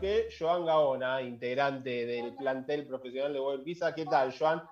que 0.00 0.28
Joan 0.36 0.64
Gaona, 0.64 1.20
integrante 1.22 2.06
del 2.06 2.34
plantel 2.36 2.86
profesional 2.86 3.32
de 3.32 3.40
World 3.40 3.64
Pizza. 3.64 3.94
¿Qué 3.94 4.04
tal, 4.06 4.36
Joan? 4.36 4.62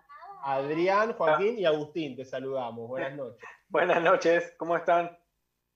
Adrián, 0.42 1.14
Joaquín 1.14 1.58
y 1.58 1.64
Agustín, 1.64 2.14
te 2.14 2.24
saludamos. 2.24 2.88
Buenas 2.88 3.14
noches. 3.14 3.48
Buenas 3.68 4.02
noches, 4.02 4.54
¿cómo 4.56 4.76
están? 4.76 5.18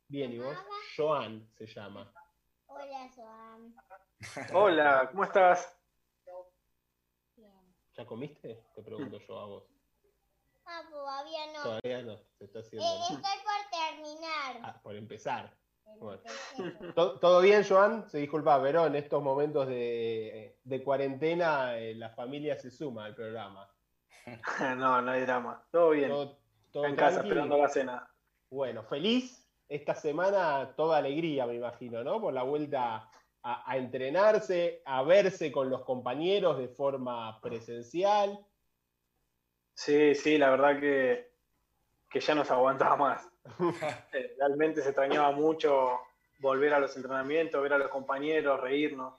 Bien, 0.07 0.33
¿y 0.33 0.39
vos? 0.39 0.57
Joan 0.97 1.49
se 1.57 1.67
llama. 1.67 2.13
Hola, 2.67 3.11
Joan. 3.17 3.75
Hola, 4.55 5.09
¿cómo 5.11 5.25
estás? 5.25 5.77
Bien. 7.35 7.75
¿Ya 7.97 8.07
comiste? 8.07 8.63
Te 8.75 8.83
pregunto 8.83 9.19
yo 9.19 9.39
a 9.39 9.47
vos. 9.47 9.65
Ah, 10.65 10.83
todavía 10.89 11.47
no. 11.53 11.63
Todavía 11.63 12.03
no, 12.03 12.17
se 12.39 12.45
está 12.45 12.61
haciendo. 12.61 12.87
Eh, 12.87 13.01
estoy 13.03 13.19
por 13.19 13.97
terminar. 13.97 14.61
Ah, 14.63 14.81
por 14.81 14.95
empezar. 14.95 15.60
Bueno. 15.99 16.23
¿Todo, 16.95 17.41
bien, 17.41 17.65
Joan? 17.69 18.09
Se 18.09 18.19
disculpa, 18.19 18.61
pero 18.63 18.87
en 18.87 18.97
estos 18.97 19.23
momentos 19.23 19.67
de, 19.67 20.59
de 20.63 20.83
cuarentena 20.83 21.79
eh, 21.79 21.95
la 21.95 22.11
familia 22.11 22.59
se 22.59 22.71
suma 22.71 23.05
al 23.05 23.15
programa. 23.15 23.69
No, 24.77 25.01
no 25.03 25.11
hay 25.11 25.23
drama. 25.23 25.65
Todo 25.71 25.91
bien. 25.91 26.11
Todo, 26.11 26.39
todo 26.73 26.85
en 26.85 26.97
casa 26.97 27.21
esperando 27.21 27.57
la 27.57 27.69
cena. 27.69 28.09
Bueno, 28.51 28.83
feliz 28.85 29.49
esta 29.69 29.95
semana, 29.95 30.75
toda 30.77 30.99
alegría, 30.99 31.47
me 31.47 31.55
imagino, 31.55 32.03
¿no? 32.03 32.21
Por 32.21 32.35
la 32.35 32.43
vuelta 32.43 33.09
a, 33.43 33.71
a 33.71 33.77
entrenarse, 33.77 34.83
a 34.85 35.03
verse 35.03 35.51
con 35.51 35.71
los 35.71 35.85
compañeros 35.85 36.59
de 36.59 36.69
forma 36.69 37.41
presencial. 37.41 38.39
Sí, 39.75 40.15
sí, 40.15 40.37
la 40.37 40.51
verdad 40.51 40.79
que, 40.79 41.33
que 42.11 42.21
ya 42.21 42.35
nos 42.35 42.51
aguantaba 42.51 42.97
más. 42.97 43.30
Realmente 44.39 44.83
se 44.83 44.89
extrañaba 44.89 45.31
mucho 45.33 46.01
volver 46.39 46.75
a 46.75 46.81
los 46.81 46.97
entrenamientos, 46.97 47.63
ver 47.63 47.75
a 47.75 47.79
los 47.79 47.89
compañeros, 47.89 48.61
reírnos. 48.61 49.15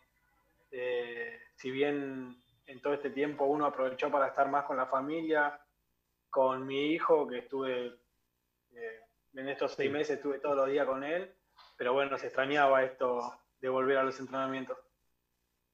Eh, 0.71 1.39
si 1.55 1.71
bien 1.71 2.41
en 2.65 2.81
todo 2.81 2.93
este 2.93 3.09
tiempo 3.09 3.45
uno 3.45 3.65
aprovechó 3.65 4.09
para 4.09 4.27
estar 4.27 4.49
más 4.49 4.65
con 4.65 4.77
la 4.77 4.87
familia, 4.87 5.59
con 6.29 6.65
mi 6.65 6.93
hijo, 6.93 7.27
que 7.27 7.39
estuve 7.39 7.87
eh, 8.73 8.99
en 9.33 9.49
estos 9.49 9.73
seis 9.73 9.91
meses, 9.91 10.17
estuve 10.17 10.39
todos 10.39 10.55
los 10.55 10.69
días 10.69 10.85
con 10.85 11.03
él, 11.03 11.33
pero 11.77 11.93
bueno, 11.93 12.17
se 12.17 12.27
extrañaba 12.27 12.83
esto 12.83 13.37
de 13.59 13.69
volver 13.69 13.97
a 13.97 14.03
los 14.03 14.19
entrenamientos. 14.19 14.77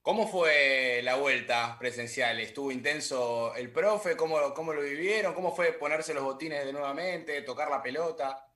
¿Cómo 0.02 0.28
fue 0.28 1.02
la 1.04 1.16
vuelta 1.16 1.76
presencial? 1.78 2.40
¿Estuvo 2.40 2.72
intenso 2.72 3.54
el 3.56 3.72
profe? 3.72 4.16
¿Cómo, 4.16 4.54
cómo 4.54 4.74
lo 4.74 4.82
vivieron? 4.82 5.34
¿Cómo 5.34 5.54
fue 5.54 5.74
ponerse 5.74 6.14
los 6.14 6.24
botines 6.24 6.66
de 6.66 6.72
nuevamente, 6.72 7.42
tocar 7.42 7.70
la 7.70 7.82
pelota? 7.82 8.48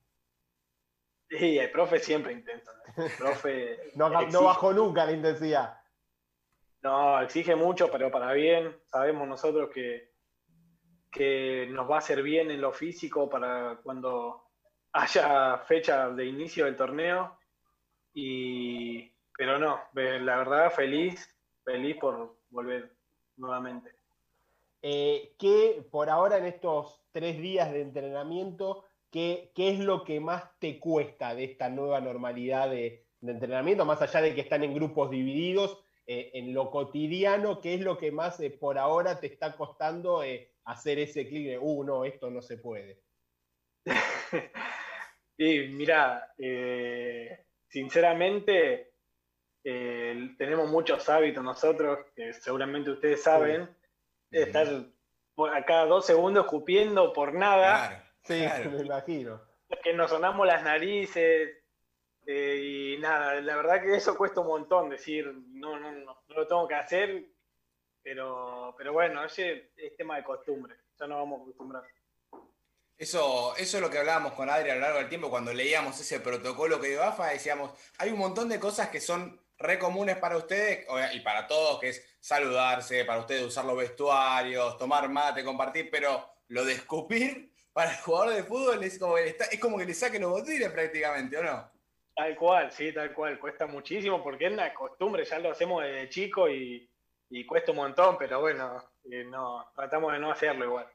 Y 1.30 1.58
el 1.58 1.72
profe 1.72 2.00
siempre 2.00 2.34
intenta. 2.34 2.72
¿no? 2.74 3.06
El 3.06 3.12
profe 3.12 3.80
No, 3.96 4.10
no 4.10 4.44
bajó 4.44 4.74
nunca 4.74 5.06
la 5.06 5.14
intensidad. 5.14 5.82
No, 6.84 7.22
exige 7.22 7.56
mucho, 7.56 7.90
pero 7.92 8.12
para 8.12 8.34
bien. 8.34 8.76
Sabemos 8.86 9.28
nosotros 9.28 9.70
que, 9.74 10.14
que 11.12 11.68
nos 11.70 11.90
va 11.90 11.96
a 11.96 12.00
hacer 12.00 12.24
bien 12.24 12.50
en 12.50 12.62
lo 12.62 12.74
físico 12.74 13.30
para 13.30 13.80
cuando 13.84 14.52
haya 14.94 15.60
fecha 15.60 16.10
de 16.10 16.26
inicio 16.26 16.66
del 16.66 16.76
torneo. 16.76 17.38
Y, 18.14 19.14
pero 19.42 19.58
no, 19.58 19.80
la 19.96 20.38
verdad, 20.38 20.70
feliz, 20.70 21.28
feliz 21.64 21.98
por 21.98 22.38
volver 22.52 22.92
nuevamente. 23.38 23.90
Eh, 24.84 25.34
¿qué, 25.40 25.84
por 25.90 26.12
ahora 26.12 26.38
en 26.38 26.46
estos 26.46 27.02
tres 27.12 27.42
días 27.42 27.72
de 27.72 27.82
entrenamiento, 27.82 28.86
qué, 29.10 29.52
qué 29.56 29.72
es 29.72 29.80
lo 29.80 30.04
que 30.04 30.20
más 30.20 30.44
te 30.60 30.80
cuesta 30.80 31.34
de 31.34 31.46
esta 31.46 31.70
nueva 31.70 32.00
normalidad 32.00 32.70
de, 32.70 33.08
de 33.20 33.32
entrenamiento, 33.32 33.84
más 33.84 34.00
allá 34.04 34.22
de 34.22 34.36
que 34.36 34.42
están 34.42 34.64
en 34.64 34.76
grupos 34.76 35.10
divididos, 35.10 35.84
eh, 36.06 36.30
en 36.36 36.54
lo 36.54 36.70
cotidiano, 36.70 37.62
qué 37.62 37.74
es 37.74 37.82
lo 37.82 37.98
que 37.98 38.12
más 38.12 38.40
eh, 38.42 38.52
por 38.52 38.78
ahora 38.78 39.20
te 39.20 39.26
está 39.26 39.58
costando 39.58 40.22
hacer 40.66 41.00
ese 41.00 41.28
clic 41.28 41.48
de, 41.48 41.58
uh, 41.58 41.84
no, 41.84 42.06
esto 42.06 42.30
no 42.30 42.44
se 42.44 42.60
puede? 42.60 43.02
Y 45.38 45.70
mira, 45.70 46.32
sinceramente, 47.68 48.91
eh, 49.64 50.34
tenemos 50.38 50.70
muchos 50.70 51.08
hábitos 51.10 51.44
nosotros, 51.44 52.00
que 52.16 52.34
seguramente 52.34 52.92
ustedes 52.92 53.22
saben, 53.22 53.70
de 54.30 54.44
estar 54.44 54.68
a 55.54 55.66
cada 55.66 55.86
dos 55.86 56.06
segundos 56.06 56.46
escupiendo 56.46 57.14
por 57.14 57.34
nada. 57.34 57.88
Claro, 57.88 58.12
Sí, 58.24 58.40
claro. 58.40 58.72
me 58.72 58.82
imagino. 58.82 59.42
que 59.84 59.94
nos 59.94 60.10
sonamos 60.10 60.46
las 60.46 60.64
narices 60.64 61.58
eh, 62.26 62.96
y 62.96 62.98
nada, 63.00 63.42
la 63.42 63.56
verdad 63.56 63.82
que 63.82 63.96
eso 63.96 64.16
cuesta 64.16 64.42
un 64.42 64.48
montón 64.48 64.90
decir, 64.90 65.26
no, 65.26 65.80
no, 65.80 65.92
no, 65.92 66.24
no 66.28 66.36
lo 66.36 66.48
tengo 66.48 66.68
que 66.68 66.76
hacer, 66.76 67.26
pero, 68.04 68.76
pero 68.78 68.94
bueno, 68.94 69.24
ese 69.26 69.72
es 69.76 69.96
tema 69.98 70.18
de 70.18 70.24
costumbre, 70.24 70.76
ya 71.00 71.08
nos 71.08 71.18
vamos 71.18 71.40
a 71.40 71.44
acostumbrar. 71.44 71.84
Eso, 72.96 73.56
eso 73.58 73.78
es 73.78 73.82
lo 73.82 73.90
que 73.90 73.98
hablábamos 73.98 74.34
con 74.34 74.48
Adri 74.48 74.70
a 74.70 74.76
lo 74.76 74.82
largo 74.82 75.00
del 75.00 75.10
tiempo 75.10 75.32
cuando 75.32 75.52
leíamos 75.52 76.00
ese 76.00 76.20
protocolo 76.20 76.80
que 76.80 76.90
dio 76.90 77.04
AFA, 77.04 77.30
decíamos, 77.30 77.72
hay 77.98 78.12
un 78.12 78.20
montón 78.20 78.48
de 78.48 78.60
cosas 78.60 78.90
que 78.90 79.02
son 79.02 79.41
re 79.62 79.80
comunes 79.80 80.18
para 80.18 80.38
ustedes 80.38 80.86
y 81.14 81.20
para 81.22 81.48
todos, 81.48 81.80
que 81.80 81.90
es 81.90 82.16
saludarse, 82.20 83.06
para 83.06 83.20
ustedes 83.20 83.44
usar 83.44 83.66
los 83.66 83.78
vestuarios, 83.78 84.78
tomar 84.78 85.08
mate, 85.10 85.44
compartir, 85.44 85.90
pero 85.92 86.28
lo 86.50 86.66
de 86.66 86.74
escupir 86.74 87.52
para 87.74 87.92
el 87.92 87.98
jugador 87.98 88.34
de 88.34 88.44
fútbol 88.44 88.84
es 88.84 89.00
como 89.00 89.16
que 89.16 89.28
está- 89.28 89.46
es 89.46 89.60
como 89.60 89.78
que 89.78 89.86
le 89.86 89.94
saquen 89.94 90.22
los 90.24 90.32
botines 90.32 90.70
prácticamente, 90.70 91.38
¿o 91.38 91.44
no? 91.44 91.72
Tal 92.14 92.36
cual, 92.36 92.72
sí, 92.72 92.92
tal 92.94 93.14
cual, 93.14 93.40
cuesta 93.40 93.66
muchísimo 93.68 94.22
porque 94.22 94.48
es 94.48 94.52
una 94.54 94.74
costumbre, 94.74 95.24
ya 95.24 95.40
lo 95.40 95.52
hacemos 95.52 95.82
desde 95.84 96.10
chico 96.10 96.50
y, 96.50 96.90
y 97.30 97.46
cuesta 97.46 97.72
un 97.72 97.78
montón, 97.78 98.18
pero 98.20 98.42
bueno, 98.42 98.84
eh, 99.10 99.24
no, 99.24 99.72
tratamos 99.74 100.12
de 100.12 100.20
no 100.20 100.32
hacerlo 100.32 100.66
igual. 100.66 100.88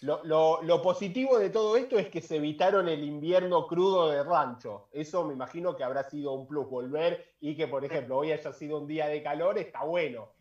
Lo, 0.00 0.24
lo- 0.24 0.62
lo 0.62 0.80
positivo 0.80 1.38
de 1.38 1.50
todo 1.50 1.76
esto 1.76 1.98
es 1.98 2.08
que 2.08 2.22
se 2.22 2.36
evitaron 2.36 2.88
el 2.88 3.04
invierno 3.04 3.66
crudo 3.66 4.08
de 4.08 4.22
rancho. 4.22 4.88
Eso 4.92 5.24
me 5.24 5.34
imagino 5.34 5.76
que 5.76 5.84
habrá 5.84 6.08
sido 6.08 6.32
un 6.32 6.46
plus 6.46 6.68
volver 6.70 7.34
y 7.40 7.54
que, 7.54 7.68
por 7.68 7.84
ejemplo, 7.84 8.16
hoy 8.16 8.32
haya 8.32 8.52
sido 8.52 8.78
un 8.78 8.86
día 8.86 9.08
de 9.08 9.22
calor, 9.22 9.58
está 9.58 9.84
bueno. 9.84 10.32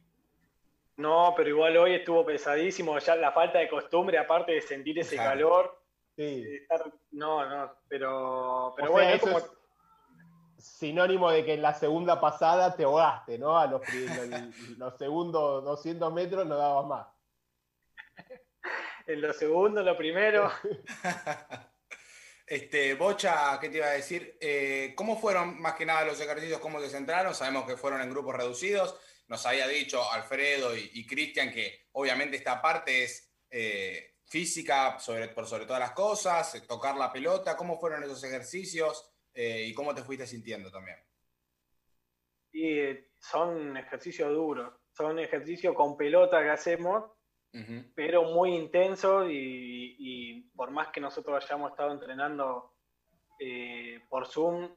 No, 0.95 1.33
pero 1.35 1.49
igual 1.49 1.75
hoy 1.77 1.93
estuvo 1.95 2.25
pesadísimo, 2.25 2.97
ya 2.99 3.15
la 3.15 3.31
falta 3.31 3.59
de 3.59 3.69
costumbre, 3.69 4.17
aparte 4.17 4.53
de 4.53 4.61
sentir 4.61 4.97
ese 4.99 5.15
calor, 5.17 5.77
Sí. 6.15 6.43
estar- 6.45 6.91
no, 7.11 7.45
no, 7.45 7.71
pero, 7.87 8.73
pero 8.75 8.89
O 8.89 8.91
bueno, 8.91 9.07
sea, 9.07 9.15
eso 9.15 9.25
como... 9.27 9.37
es 9.37 9.51
sinónimo 10.57 11.31
de 11.31 11.45
que 11.45 11.53
en 11.53 11.61
la 11.61 11.73
segunda 11.73 12.19
pasada 12.19 12.75
te 12.75 12.83
ahogaste, 12.83 13.37
¿no? 13.39 13.57
A 13.57 13.67
los- 13.67 13.81
los 14.77 14.97
segundos 14.97 15.63
200 15.63 16.11
metros 16.13 16.45
no 16.45 16.55
dabas 16.57 16.85
más. 16.85 17.07
En 19.09 19.21
lo 19.21 19.33
segundo, 19.33 19.81
lo 19.81 19.97
primero, 19.97 20.51
Este, 22.45 22.93
Bocha, 22.93 23.59
¿qué 23.59 23.69
te 23.69 23.77
iba 23.77 23.87
a 23.87 23.91
decir? 23.91 24.37
Eh, 24.39 24.93
¿cómo 24.95 25.19
fueron 25.19 25.59
más 25.59 25.73
que 25.73 25.85
nada 25.85 26.05
los 26.05 26.21
ejercicios? 26.21 26.59
¿Cómo 26.59 26.79
se 26.79 26.89
centraron? 26.89 27.33
Sabemos 27.33 27.65
que 27.65 27.75
fueron 27.75 28.01
en 28.01 28.09
grupos 28.11 28.35
reducidos. 28.35 28.99
Nos 29.27 29.45
había 29.47 29.67
dicho 29.67 30.11
Alfredo 30.11 30.75
y, 30.77 30.91
y 30.93 31.07
Cristian 31.07 31.51
que 31.51 31.87
obviamente 31.93 32.37
esta 32.37 32.61
parte 32.61 33.03
es 33.03 33.31
eh, 33.49 34.17
física 34.25 34.99
sobre, 34.99 35.29
por 35.29 35.47
sobre 35.47 35.65
todas 35.65 35.79
las 35.79 35.93
cosas, 35.93 36.53
eh, 36.53 36.61
tocar 36.61 36.95
la 36.95 37.11
pelota. 37.11 37.57
¿Cómo 37.57 37.79
fueron 37.79 38.03
esos 38.03 38.23
ejercicios 38.23 39.11
eh, 39.33 39.65
y 39.67 39.73
cómo 39.73 39.95
te 39.95 40.03
fuiste 40.03 40.27
sintiendo 40.27 40.71
también? 40.71 40.97
y 42.51 42.79
son 43.19 43.77
ejercicios 43.77 44.31
duros, 44.31 44.73
son 44.91 45.19
ejercicios 45.19 45.75
con 45.75 45.95
pelota 45.95 46.41
que 46.41 46.49
hacemos, 46.49 47.11
Pero 47.95 48.23
muy 48.23 48.55
intensos 48.55 49.27
y, 49.29 49.95
y 49.97 50.41
por 50.55 50.71
más 50.71 50.89
que 50.89 51.01
nosotros 51.01 51.43
hayamos 51.43 51.71
estado 51.71 51.91
entrenando 51.91 52.73
eh, 53.39 54.01
por 54.09 54.27
Zoom, 54.27 54.69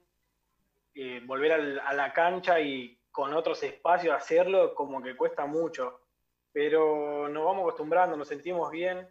eh, 0.94 1.20
volver 1.24 1.52
al- 1.52 1.80
a 1.80 1.92
la 1.92 2.12
cancha 2.12 2.60
y 2.60 2.98
con 3.10 3.34
otros 3.34 3.62
espacios 3.62 4.14
hacerlo 4.14 4.74
como 4.74 5.02
que 5.02 5.16
cuesta 5.16 5.44
mucho, 5.46 6.00
pero 6.52 7.28
nos 7.28 7.44
vamos 7.44 7.62
acostumbrando, 7.62 8.16
nos 8.16 8.28
sentimos 8.28 8.70
bien, 8.70 9.06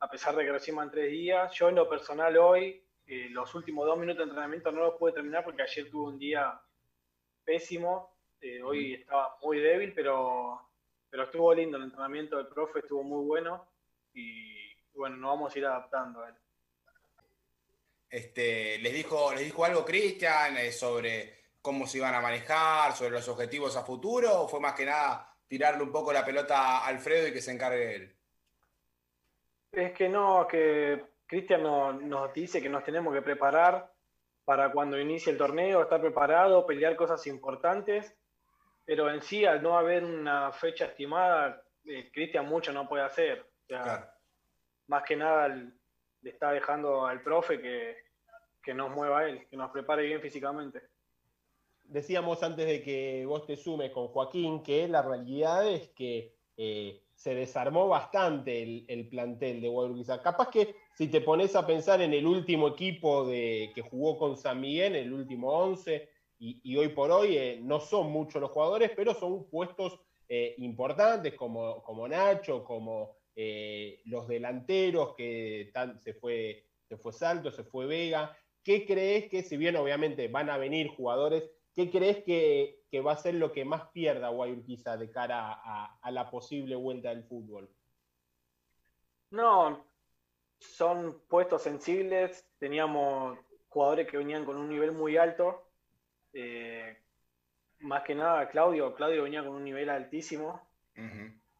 a 0.00 0.10
pesar 0.10 0.34
de 0.36 0.44
que 0.44 0.52
recién 0.52 0.76
van 0.76 0.90
tres 0.90 1.10
días. 1.10 1.52
Yo 1.54 1.68
en 1.70 1.76
lo 1.76 1.88
personal 1.88 2.36
hoy, 2.36 2.84
eh, 3.06 3.28
los 3.30 3.54
últimos 3.54 3.86
dos 3.86 3.96
minutos 3.98 4.18
de 4.18 4.24
entrenamiento 4.24 4.70
no 4.72 4.80
los 4.82 4.94
pude 4.98 5.12
terminar 5.12 5.44
porque 5.44 5.62
ayer 5.62 5.90
tuve 5.90 6.08
un 6.12 6.18
día 6.18 6.60
pésimo, 7.44 8.14
eh, 8.40 8.62
hoy 8.62 8.94
estaba 8.94 9.36
muy 9.42 9.58
débil, 9.58 9.92
pero, 9.94 10.60
pero 11.14 11.26
estuvo 11.26 11.54
lindo 11.54 11.76
el 11.76 11.84
entrenamiento 11.84 12.38
del 12.38 12.48
profe, 12.48 12.80
estuvo 12.80 13.04
muy 13.04 13.24
bueno 13.24 13.68
y 14.14 14.74
bueno, 14.94 15.14
nos 15.16 15.30
vamos 15.30 15.54
a 15.54 15.58
ir 15.60 15.64
adaptando 15.64 16.20
a 16.24 16.28
él. 16.28 16.34
Este, 18.10 18.78
les, 18.78 18.92
dijo, 18.92 19.32
¿Les 19.32 19.44
dijo 19.44 19.64
algo 19.64 19.84
Cristian 19.84 20.56
eh, 20.56 20.72
sobre 20.72 21.38
cómo 21.62 21.86
se 21.86 21.98
iban 21.98 22.16
a 22.16 22.20
manejar, 22.20 22.94
sobre 22.94 23.12
los 23.12 23.28
objetivos 23.28 23.76
a 23.76 23.84
futuro? 23.84 24.40
¿O 24.40 24.48
fue 24.48 24.58
más 24.58 24.72
que 24.72 24.86
nada 24.86 25.32
tirarle 25.46 25.84
un 25.84 25.92
poco 25.92 26.12
la 26.12 26.24
pelota 26.24 26.78
a 26.78 26.86
Alfredo 26.88 27.28
y 27.28 27.32
que 27.32 27.40
se 27.40 27.52
encargue 27.52 27.94
él? 27.94 28.16
Es 29.70 29.92
que 29.92 30.08
no, 30.08 30.48
que 30.48 31.00
Cristian 31.28 31.62
no- 31.62 31.92
nos 31.92 32.34
dice 32.34 32.60
que 32.60 32.68
nos 32.68 32.82
tenemos 32.82 33.14
que 33.14 33.22
preparar 33.22 33.88
para 34.44 34.72
cuando 34.72 34.98
inicie 34.98 35.30
el 35.30 35.38
torneo, 35.38 35.80
estar 35.82 36.00
preparado, 36.00 36.66
pelear 36.66 36.96
cosas 36.96 37.24
importantes 37.28 38.16
pero 38.84 39.10
en 39.10 39.22
sí, 39.22 39.44
al 39.44 39.62
no 39.62 39.76
haber 39.78 40.04
una 40.04 40.52
fecha 40.52 40.86
estimada, 40.86 41.62
eh, 41.86 42.10
Cristian 42.12 42.46
mucho 42.48 42.72
no 42.72 42.88
puede 42.88 43.02
hacer. 43.04 43.40
O 43.40 43.66
sea, 43.66 43.82
Claro. 43.82 44.06
Más 44.86 45.02
que 45.04 45.16
nada 45.16 45.46
el- 45.46 45.72
le 46.20 46.30
está 46.30 46.52
dejando 46.52 47.06
al 47.06 47.22
profe 47.22 47.60
que, 47.60 47.96
que 48.62 48.74
nos 48.74 48.90
mueva 48.90 49.20
a 49.20 49.28
él, 49.28 49.46
que 49.48 49.56
nos 49.56 49.70
prepare 49.70 50.04
bien 50.06 50.20
físicamente. 50.20 50.82
Decíamos 51.84 52.42
antes 52.42 52.66
de 52.66 52.82
que 52.82 53.24
vos 53.26 53.46
te 53.46 53.56
sumes 53.56 53.90
con 53.90 54.08
Joaquín 54.08 54.62
que 54.62 54.88
la 54.88 55.02
realidad 55.02 55.66
es 55.68 55.88
que 55.90 56.34
eh, 56.56 57.02
se 57.14 57.34
desarmó 57.34 57.88
bastante 57.88 58.62
el, 58.62 58.84
el 58.88 59.08
plantel 59.08 59.60
de 59.60 59.68
Guadalajara. 59.68 60.22
Capaz 60.22 60.50
que 60.50 60.74
si 60.94 61.08
te 61.08 61.20
pones 61.20 61.54
a 61.56 61.66
pensar 61.66 62.00
en 62.00 62.14
el 62.14 62.26
último 62.26 62.68
equipo 62.68 63.26
de, 63.26 63.70
que 63.74 63.82
jugó 63.82 64.16
con 64.18 64.36
San 64.36 64.60
Miguel, 64.60 64.96
el 64.96 65.12
último 65.12 65.50
11, 65.52 66.08
y, 66.46 66.76
hoy 66.76 66.88
por 66.88 67.10
hoy 67.10 67.38
eh, 67.38 67.58
no 67.62 67.80
son 67.80 68.10
muchos 68.10 68.40
los 68.40 68.50
jugadores, 68.50 68.90
pero 68.94 69.14
son 69.14 69.48
puestos 69.48 69.98
eh, 70.28 70.54
importantes 70.58 71.34
como, 71.34 71.82
como 71.82 72.06
Nacho, 72.06 72.62
como 72.64 73.16
eh, 73.34 74.02
los 74.04 74.28
delanteros, 74.28 75.14
que 75.14 75.72
se, 76.00 76.12
fue, 76.12 76.66
se 76.86 76.98
fue 76.98 77.12
Salto, 77.14 77.50
se 77.50 77.64
fue 77.64 77.86
Vega. 77.86 78.36
¿Qué 78.62 78.84
crees 78.84 79.30
que, 79.30 79.42
si 79.42 79.56
bien 79.56 79.76
obviamente 79.76 80.28
van 80.28 80.50
a 80.50 80.58
venir 80.58 80.88
jugadores, 80.88 81.50
qué 81.74 81.90
crees 81.90 82.22
que, 82.24 82.82
que 82.90 83.00
va 83.00 83.12
a 83.12 83.18
ser 83.18 83.34
lo 83.36 83.50
que 83.50 83.64
más 83.64 83.88
pierda 83.92 84.28
Guayurquiza 84.28 84.98
de 84.98 85.10
cara 85.10 85.50
a, 85.50 85.98
a 86.00 86.10
la 86.10 86.30
posible 86.30 86.76
vuelta 86.76 87.08
del 87.08 87.24
fútbol? 87.24 87.70
No, 89.30 89.86
son 90.58 91.22
puestos 91.26 91.62
sensibles, 91.62 92.46
teníamos 92.58 93.38
jugadores 93.68 94.06
que 94.06 94.18
venían 94.18 94.44
con 94.44 94.56
un 94.56 94.68
nivel 94.68 94.92
muy 94.92 95.16
alto. 95.16 95.64
Eh, 96.34 96.98
más 97.80 98.02
que 98.04 98.14
nada, 98.14 98.48
Claudio, 98.50 98.94
Claudio 98.94 99.22
venía 99.22 99.42
con 99.42 99.54
un 99.54 99.64
nivel 99.64 99.88
altísimo. 99.88 100.60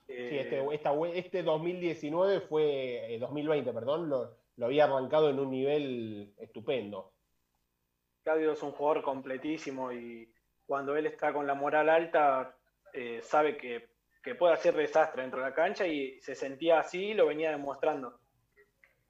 Eh, 0.06 0.28
Sí, 0.30 0.38
este, 0.38 0.74
esta 0.74 0.92
vue- 0.92 1.12
este 1.16 1.42
2019 1.42 2.40
fue, 2.42 3.14
eh, 3.14 3.18
2020, 3.18 3.72
perdón, 3.72 4.08
lo, 4.10 4.36
lo 4.56 4.66
había 4.66 4.84
arrancado 4.84 5.30
en 5.30 5.38
un 5.38 5.50
nivel 5.50 6.34
estupendo. 6.38 7.12
Claudio 8.22 8.52
es 8.52 8.62
un 8.62 8.72
jugador 8.72 9.02
completísimo 9.02 9.92
y 9.92 10.30
cuando 10.66 10.96
él 10.96 11.06
está 11.06 11.32
con 11.32 11.46
la 11.46 11.54
moral 11.54 11.88
alta, 11.88 12.56
eh, 12.92 13.20
sabe 13.22 13.56
que, 13.56 13.88
que 14.22 14.34
puede 14.34 14.54
hacer 14.54 14.74
desastre 14.74 15.22
dentro 15.22 15.40
de 15.40 15.46
la 15.50 15.54
cancha 15.54 15.86
y 15.86 16.20
se 16.20 16.34
sentía 16.34 16.78
así 16.80 17.06
y 17.08 17.14
lo 17.14 17.26
venía 17.26 17.50
demostrando. 17.50 18.18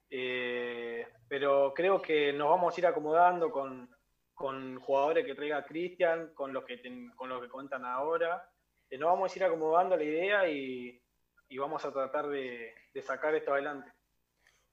Eh, 0.09 1.07
pero 1.27 1.73
creo 1.73 2.01
que 2.01 2.31
nos 2.33 2.49
vamos 2.49 2.75
a 2.75 2.79
ir 2.79 2.87
acomodando 2.87 3.51
con, 3.51 3.89
con 4.35 4.79
jugadores 4.81 5.25
que 5.25 5.33
traiga 5.33 5.65
Cristian, 5.65 6.33
con 6.33 6.53
los 6.53 6.65
que 6.65 6.81
con 7.15 7.29
los 7.29 7.41
que 7.41 7.49
cuentan 7.49 7.85
ahora. 7.85 8.47
Eh, 8.89 8.97
nos 8.97 9.09
vamos 9.09 9.33
a 9.33 9.39
ir 9.39 9.45
acomodando 9.45 9.95
la 9.97 10.03
idea 10.03 10.47
y, 10.47 11.01
y 11.49 11.57
vamos 11.57 11.83
a 11.85 11.91
tratar 11.91 12.27
de, 12.27 12.75
de 12.93 13.01
sacar 13.01 13.33
esto 13.33 13.53
adelante. 13.53 13.91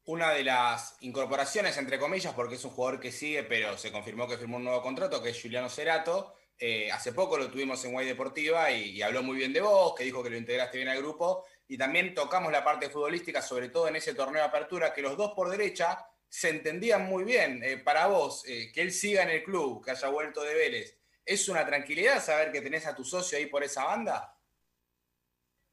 Una 0.05 0.32
de 0.32 0.43
las 0.43 0.97
incorporaciones, 1.03 1.79
entre 1.79 1.99
comillas, 1.99 2.35
porque 2.35 2.56
es 2.56 2.64
un 2.64 2.73
jugador 2.73 2.99
que 2.99 3.12
sigue, 3.12 3.44
pero 3.44 3.79
se 3.79 3.93
confirmó 3.93 4.26
que 4.26 4.37
firmó 4.37 4.56
un 4.56 4.64
nuevo 4.64 4.82
contrato, 4.82 5.23
que 5.23 5.31
es 5.31 5.41
Juliano 5.41 5.69
Cerato. 5.69 6.35
Eh, 6.58 6.91
hace 6.91 7.12
poco 7.12 7.38
lo 7.38 7.49
tuvimos 7.49 7.85
en 7.85 7.93
Guay 7.93 8.06
Deportiva 8.06 8.70
y, 8.73 8.91
y 8.91 9.03
habló 9.03 9.23
muy 9.23 9.37
bien 9.37 9.53
de 9.53 9.61
vos, 9.61 9.94
que 9.94 10.05
dijo 10.05 10.23
que 10.23 10.31
lo 10.31 10.37
integraste 10.37 10.79
bien 10.79 10.88
al 10.88 10.99
grupo. 10.99 11.47
Y 11.69 11.79
también 11.79 12.15
tocamos 12.15 12.50
la 12.50 12.65
parte 12.65 12.91
futbolística, 12.91 13.41
sobre 13.41 13.69
todo 13.69 13.87
en 13.87 13.97
ese 13.97 14.12
torneo 14.12 14.43
de 14.43 14.49
apertura, 14.49 14.93
que 14.93 15.03
los 15.03 15.17
dos 15.17 15.32
por 15.35 15.49
derecha 15.49 16.05
se 16.32 16.49
entendían 16.49 17.05
muy 17.05 17.25
bien. 17.25 17.62
Eh, 17.62 17.76
para 17.76 18.06
vos, 18.06 18.43
eh, 18.49 18.73
que 18.73 18.81
él 18.81 18.90
siga 18.90 19.23
en 19.23 19.29
el 19.29 19.44
club, 19.44 19.84
que 19.84 19.90
haya 19.90 20.08
vuelto 20.08 20.43
de 20.43 20.55
Vélez, 20.55 20.99
¿es 21.26 21.46
una 21.50 21.67
tranquilidad 21.67 22.23
saber 22.23 22.50
que 22.50 22.62
tenés 22.62 22.87
a 22.87 22.96
tu 22.96 23.05
socio 23.05 23.37
ahí 23.37 23.46
por 23.46 23.62
esa 23.62 23.84
banda? 23.84 24.34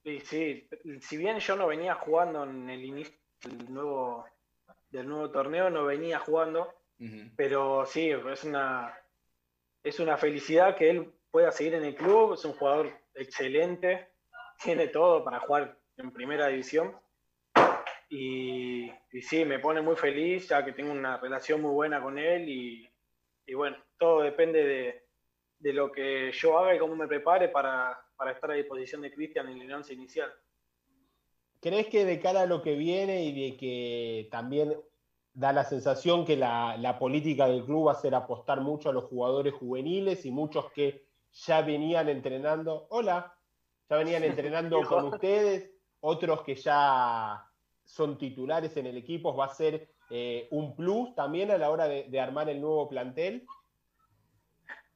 Sí, 0.03 0.19
sí, 0.19 0.69
si 1.00 1.15
bien 1.15 1.39
yo 1.39 1.56
no 1.56 1.67
venía 1.67 1.95
jugando 1.95 2.44
en 2.44 2.69
el 2.69 2.83
inicio 2.83 3.15
del 3.41 3.73
nuevo, 3.73 4.25
del 4.89 5.07
nuevo 5.07 5.31
torneo, 5.31 5.69
no 5.69 5.85
venía 5.85 6.19
jugando, 6.19 6.73
pero 7.38 7.85
sí, 7.85 8.09
es 8.09 8.44
una, 8.44 8.94
es 9.81 10.00
una 10.01 10.17
felicidad 10.17 10.75
que 10.75 10.89
él 10.89 11.13
pueda 11.31 11.53
seguir 11.53 11.75
en 11.75 11.85
el 11.85 11.95
club, 11.95 12.33
es 12.33 12.44
un 12.44 12.53
jugador 12.53 12.91
excelente, 13.13 14.09
tiene 14.61 14.89
todo 14.89 15.23
para 15.23 15.39
jugar 15.39 15.79
en 15.95 16.11
primera 16.11 16.47
división. 16.47 17.00
Y, 18.09 18.91
y 19.11 19.21
sí, 19.21 19.45
me 19.45 19.59
pone 19.59 19.81
muy 19.81 19.95
feliz, 19.95 20.50
ya 20.50 20.65
que 20.65 20.71
tengo 20.71 20.91
una 20.91 21.17
relación 21.17 21.61
muy 21.61 21.71
buena 21.71 22.01
con 22.01 22.17
él 22.17 22.50
y, 22.50 22.89
y 23.45 23.53
bueno, 23.53 23.77
todo 23.97 24.21
depende 24.21 24.63
de, 24.63 25.03
de 25.59 25.73
lo 25.73 25.91
que 25.91 26.31
yo 26.31 26.57
haga 26.57 26.75
y 26.75 26.79
cómo 26.79 26.95
me 26.95 27.07
prepare 27.07 27.50
para, 27.50 28.00
para 28.15 28.31
estar 28.31 28.51
a 28.51 28.56
disposición 28.56 29.01
de 29.01 29.13
Cristian 29.13 29.47
en 29.50 29.61
el 29.61 29.71
once 29.71 29.94
inicial. 29.94 30.31
¿Crees 31.61 31.88
que 31.88 32.06
de 32.06 32.19
cara 32.19 32.41
a 32.41 32.45
lo 32.45 32.61
que 32.61 32.75
viene 32.75 33.23
y 33.25 33.50
de 33.51 33.57
que 33.57 34.27
también 34.31 34.75
da 35.33 35.53
la 35.53 35.65
sensación 35.65 36.25
que 36.25 36.38
la, 36.38 36.77
la 36.77 36.97
política 36.97 37.47
del 37.47 37.65
club 37.65 37.88
va 37.88 37.91
a 37.91 37.95
ser 37.95 38.15
apostar 38.15 38.61
mucho 38.61 38.89
a 38.89 38.94
los 38.94 39.06
jugadores 39.06 39.53
juveniles 39.53 40.25
y 40.25 40.31
muchos 40.31 40.71
que 40.71 41.06
ya 41.31 41.61
venían 41.61 42.09
entrenando, 42.09 42.88
hola, 42.89 43.38
ya 43.89 43.97
venían 43.97 44.23
entrenando 44.23 44.81
con 44.83 45.06
ustedes, 45.06 45.69
otros 46.00 46.44
que 46.44 46.56
ya 46.56 47.49
son 47.89 48.18
titulares 48.19 48.77
en 48.77 48.86
el 48.86 48.97
equipo, 48.97 49.36
va 49.36 49.45
a 49.45 49.50
ser 49.53 49.89
eh, 50.12 50.47
un 50.51 50.75
plus 50.75 51.15
también 51.15 51.50
a 51.50 51.57
la 51.57 51.71
hora 51.71 51.88
de, 51.88 52.03
de 52.03 52.19
armar 52.19 52.47
el 52.50 52.62
nuevo 52.62 52.88
plantel? 52.88 53.47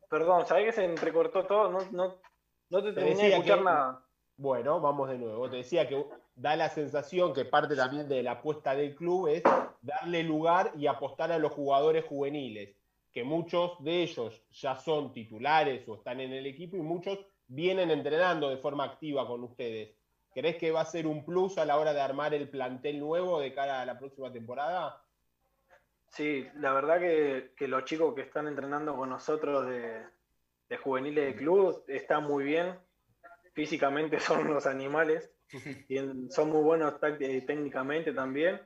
Perdón, 0.09 0.45
¿sabés 0.45 0.65
que 0.65 0.71
se 0.73 0.85
entrecortó 0.85 1.45
todo? 1.47 1.71
No, 1.71 1.79
no, 1.91 2.15
no 2.69 2.83
te 2.83 2.89
Te 2.93 3.01
terminé 3.01 3.23
de 3.23 3.29
escuchar 3.33 3.57
que- 3.59 3.63
nada. 3.63 4.05
Bueno, 4.35 4.79
vamos 4.79 5.09
de 5.09 5.17
nuevo. 5.17 5.49
Te 5.49 5.57
decía 5.57 5.87
que 5.87 6.05
da 6.35 6.55
la 6.55 6.69
sensación 6.69 7.33
que 7.33 7.45
parte 7.45 7.75
también 7.75 8.07
de 8.07 8.23
la 8.23 8.31
apuesta 8.33 8.75
del 8.75 8.95
club 8.95 9.27
es 9.27 9.43
darle 9.81 10.23
lugar 10.23 10.71
y 10.75 10.87
apostar 10.87 11.31
a 11.31 11.37
los 11.37 11.51
jugadores 11.51 12.05
juveniles, 12.05 12.75
que 13.11 13.23
muchos 13.23 13.83
de 13.83 14.01
ellos 14.03 14.43
ya 14.51 14.75
son 14.75 15.13
titulares 15.13 15.87
o 15.87 15.95
están 15.95 16.19
en 16.19 16.33
el 16.33 16.45
equipo 16.47 16.75
y 16.77 16.81
muchos 16.81 17.19
vienen 17.47 17.91
entrenando 17.91 18.49
de 18.49 18.57
forma 18.57 18.83
activa 18.85 19.27
con 19.27 19.43
ustedes. 19.43 19.95
¿Crees 20.33 20.57
que 20.57 20.71
va 20.71 20.81
a 20.81 20.85
ser 20.85 21.05
un 21.07 21.25
plus 21.25 21.57
a 21.57 21.65
la 21.65 21.77
hora 21.77 21.93
de 21.93 22.01
armar 22.01 22.33
el 22.33 22.49
plantel 22.49 22.99
nuevo 22.99 23.39
de 23.39 23.53
cara 23.53 23.81
a 23.81 23.85
la 23.85 23.99
próxima 23.99 24.31
temporada? 24.31 25.05
Sí, 26.07 26.47
la 26.55 26.73
verdad 26.73 26.99
que, 26.99 27.53
que 27.57 27.67
los 27.67 27.85
chicos 27.85 28.13
que 28.13 28.21
están 28.21 28.47
entrenando 28.47 28.95
con 28.95 29.09
nosotros 29.09 29.67
de, 29.67 30.05
de 30.69 30.77
juveniles 30.77 31.25
de 31.25 31.35
club 31.35 31.83
están 31.87 32.23
muy 32.25 32.43
bien. 32.43 32.79
Físicamente 33.53 34.19
son 34.19 34.47
unos 34.47 34.65
animales, 34.65 35.31
tienen- 35.87 36.31
son 36.31 36.49
muy 36.49 36.61
buenos 36.61 36.99
táct- 36.99 37.45
técnicamente 37.45 38.13
también. 38.13 38.61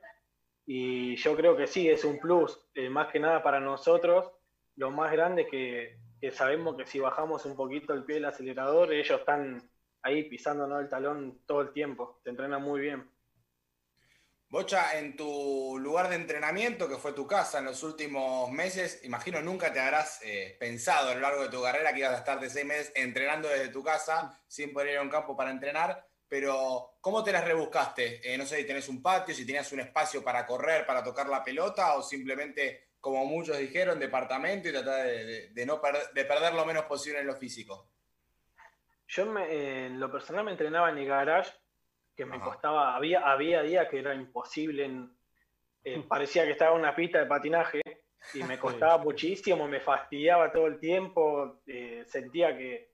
Y 0.65 1.15
yo 1.15 1.35
creo 1.35 1.55
que 1.55 1.67
sí, 1.67 1.89
es 1.89 2.03
un 2.03 2.19
plus, 2.19 2.69
eh, 2.73 2.89
más 2.89 3.07
que 3.11 3.19
nada 3.19 3.41
para 3.41 3.59
nosotros. 3.59 4.31
Lo 4.75 4.91
más 4.91 5.11
grande 5.11 5.43
es 5.43 5.47
que, 5.49 5.99
que 6.19 6.31
sabemos 6.31 6.75
que 6.75 6.85
si 6.85 6.99
bajamos 6.99 7.45
un 7.45 7.55
poquito 7.55 7.93
el 7.93 8.03
pie 8.03 8.15
del 8.15 8.25
acelerador, 8.25 8.91
ellos 8.93 9.19
están 9.19 9.71
ahí 10.07 10.23
pisándonos 10.23 10.81
el 10.81 10.89
talón 10.89 11.41
todo 11.45 11.61
el 11.61 11.71
tiempo. 11.73 12.19
Se 12.23 12.29
entrenan 12.29 12.61
muy 12.61 12.81
bien. 12.81 13.09
Bocha, 14.49 14.97
en 14.97 15.17
tu 15.17 15.77
lugar 15.77 16.07
de 16.07 16.15
entrenamiento, 16.15 16.87
que 16.87 16.95
fue 16.95 17.11
tu 17.11 17.27
casa 17.27 17.59
en 17.59 17.65
los 17.65 17.83
últimos 17.83 18.49
meses, 18.49 19.01
imagino 19.03 19.41
nunca 19.41 19.73
te 19.73 19.81
habrás 19.81 20.21
eh, 20.23 20.55
pensado 20.57 21.09
a 21.09 21.15
lo 21.15 21.19
largo 21.19 21.43
de 21.43 21.49
tu 21.49 21.61
carrera 21.61 21.91
que 21.91 21.99
ibas 21.99 22.13
a 22.13 22.19
estar 22.19 22.39
de 22.39 22.49
seis 22.49 22.65
meses 22.65 22.91
entrenando 22.95 23.49
desde 23.49 23.67
tu 23.67 23.83
casa 23.83 24.39
sin 24.47 24.71
poder 24.71 24.93
ir 24.93 24.97
a 24.99 25.01
un 25.01 25.09
campo 25.09 25.35
para 25.35 25.51
entrenar, 25.51 26.07
pero 26.29 26.93
¿cómo 27.01 27.25
te 27.25 27.33
las 27.33 27.43
rebuscaste? 27.43 28.21
Eh, 28.23 28.37
no 28.37 28.45
sé 28.45 28.55
si 28.57 28.63
tenés 28.65 28.87
un 28.87 29.01
patio, 29.01 29.35
si 29.35 29.45
tenías 29.45 29.69
un 29.73 29.81
espacio 29.81 30.23
para 30.23 30.45
correr, 30.45 30.85
para 30.85 31.03
tocar 31.03 31.27
la 31.27 31.43
pelota, 31.43 31.95
o 31.95 32.01
simplemente, 32.01 32.91
como 33.01 33.25
muchos 33.25 33.57
dijeron, 33.57 33.99
departamento 33.99 34.69
y 34.69 34.71
tratar 34.71 35.07
de, 35.07 35.49
de- 35.49 35.65
no 35.65 35.81
de 36.13 36.23
perder 36.23 36.53
lo 36.53 36.65
menos 36.65 36.85
posible 36.85 37.19
en 37.19 37.27
lo 37.27 37.35
físico. 37.35 37.89
Yo 39.07 39.25
me- 39.25 39.85
en 39.87 39.99
lo 39.99 40.11
personal 40.11 40.43
me 40.45 40.51
entrenaba 40.51 40.89
en 40.89 40.97
el 40.97 41.05
garage, 41.07 41.51
que 42.15 42.25
me 42.25 42.37
Ajá. 42.37 42.45
costaba, 42.45 42.95
había, 42.95 43.21
había 43.21 43.61
días 43.61 43.87
que 43.89 43.99
era 43.99 44.13
imposible, 44.13 44.85
en- 44.85 45.17
eh, 45.83 46.03
parecía 46.09 46.45
que 46.45 46.51
estaba 46.51 46.71
en 46.75 46.81
una 46.81 46.95
pista 46.95 47.19
de 47.19 47.25
patinaje 47.25 47.81
y 48.33 48.43
me 48.43 48.59
costaba 48.59 48.97
muchísimo, 48.97 49.67
me 49.67 49.79
fastidiaba 49.79 50.51
todo 50.51 50.67
el 50.67 50.79
tiempo, 50.79 51.61
eh, 51.65 52.03
sentía 52.05 52.57
que, 52.57 52.91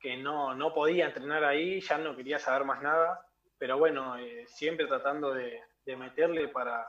que 0.00 0.16
no, 0.16 0.54
no 0.54 0.74
podía 0.74 1.06
entrenar 1.06 1.44
ahí, 1.44 1.80
ya 1.80 1.98
no 1.98 2.16
quería 2.16 2.38
saber 2.38 2.64
más 2.64 2.82
nada, 2.82 3.26
pero 3.58 3.78
bueno, 3.78 4.16
eh, 4.18 4.44
siempre 4.48 4.86
tratando 4.86 5.32
de, 5.32 5.62
de 5.84 5.96
meterle 5.96 6.48
para, 6.48 6.86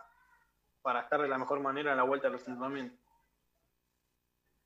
para 0.81 1.01
estar 1.01 1.21
de 1.21 1.27
la 1.27 1.37
mejor 1.37 1.59
manera 1.59 1.91
en 1.91 1.97
la 1.97 2.03
vuelta 2.03 2.27
a 2.27 2.31
los 2.31 2.47
entrenamientos. 2.47 3.04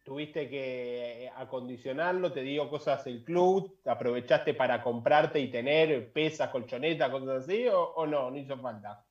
Tuviste 0.09 0.49
que 0.49 1.25
eh, 1.25 1.31
acondicionarlo, 1.35 2.33
te 2.33 2.41
dio 2.41 2.67
cosas 2.67 3.05
el 3.05 3.23
club, 3.23 3.79
te 3.83 3.91
aprovechaste 3.91 4.55
para 4.55 4.81
comprarte 4.81 5.39
y 5.39 5.51
tener 5.51 6.11
pesas, 6.11 6.49
colchonetas, 6.49 7.11
cosas 7.11 7.43
así, 7.43 7.67
o, 7.67 7.79
o 7.79 8.07
no, 8.07 8.31
no 8.31 8.37
hizo 8.37 8.57
falta. 8.57 9.05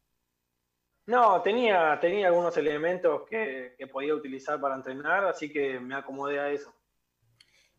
No, 1.07 1.41
tenía, 1.41 1.97
tenía 2.01 2.27
algunos 2.27 2.57
elementos 2.57 3.23
que, 3.31 3.77
que 3.79 3.87
podía 3.87 4.13
utilizar 4.13 4.61
para 4.61 4.75
entrenar, 4.75 5.25
así 5.27 5.53
que 5.53 5.79
me 5.79 5.95
acomodé 5.95 6.41
a 6.41 6.51
eso. 6.51 6.75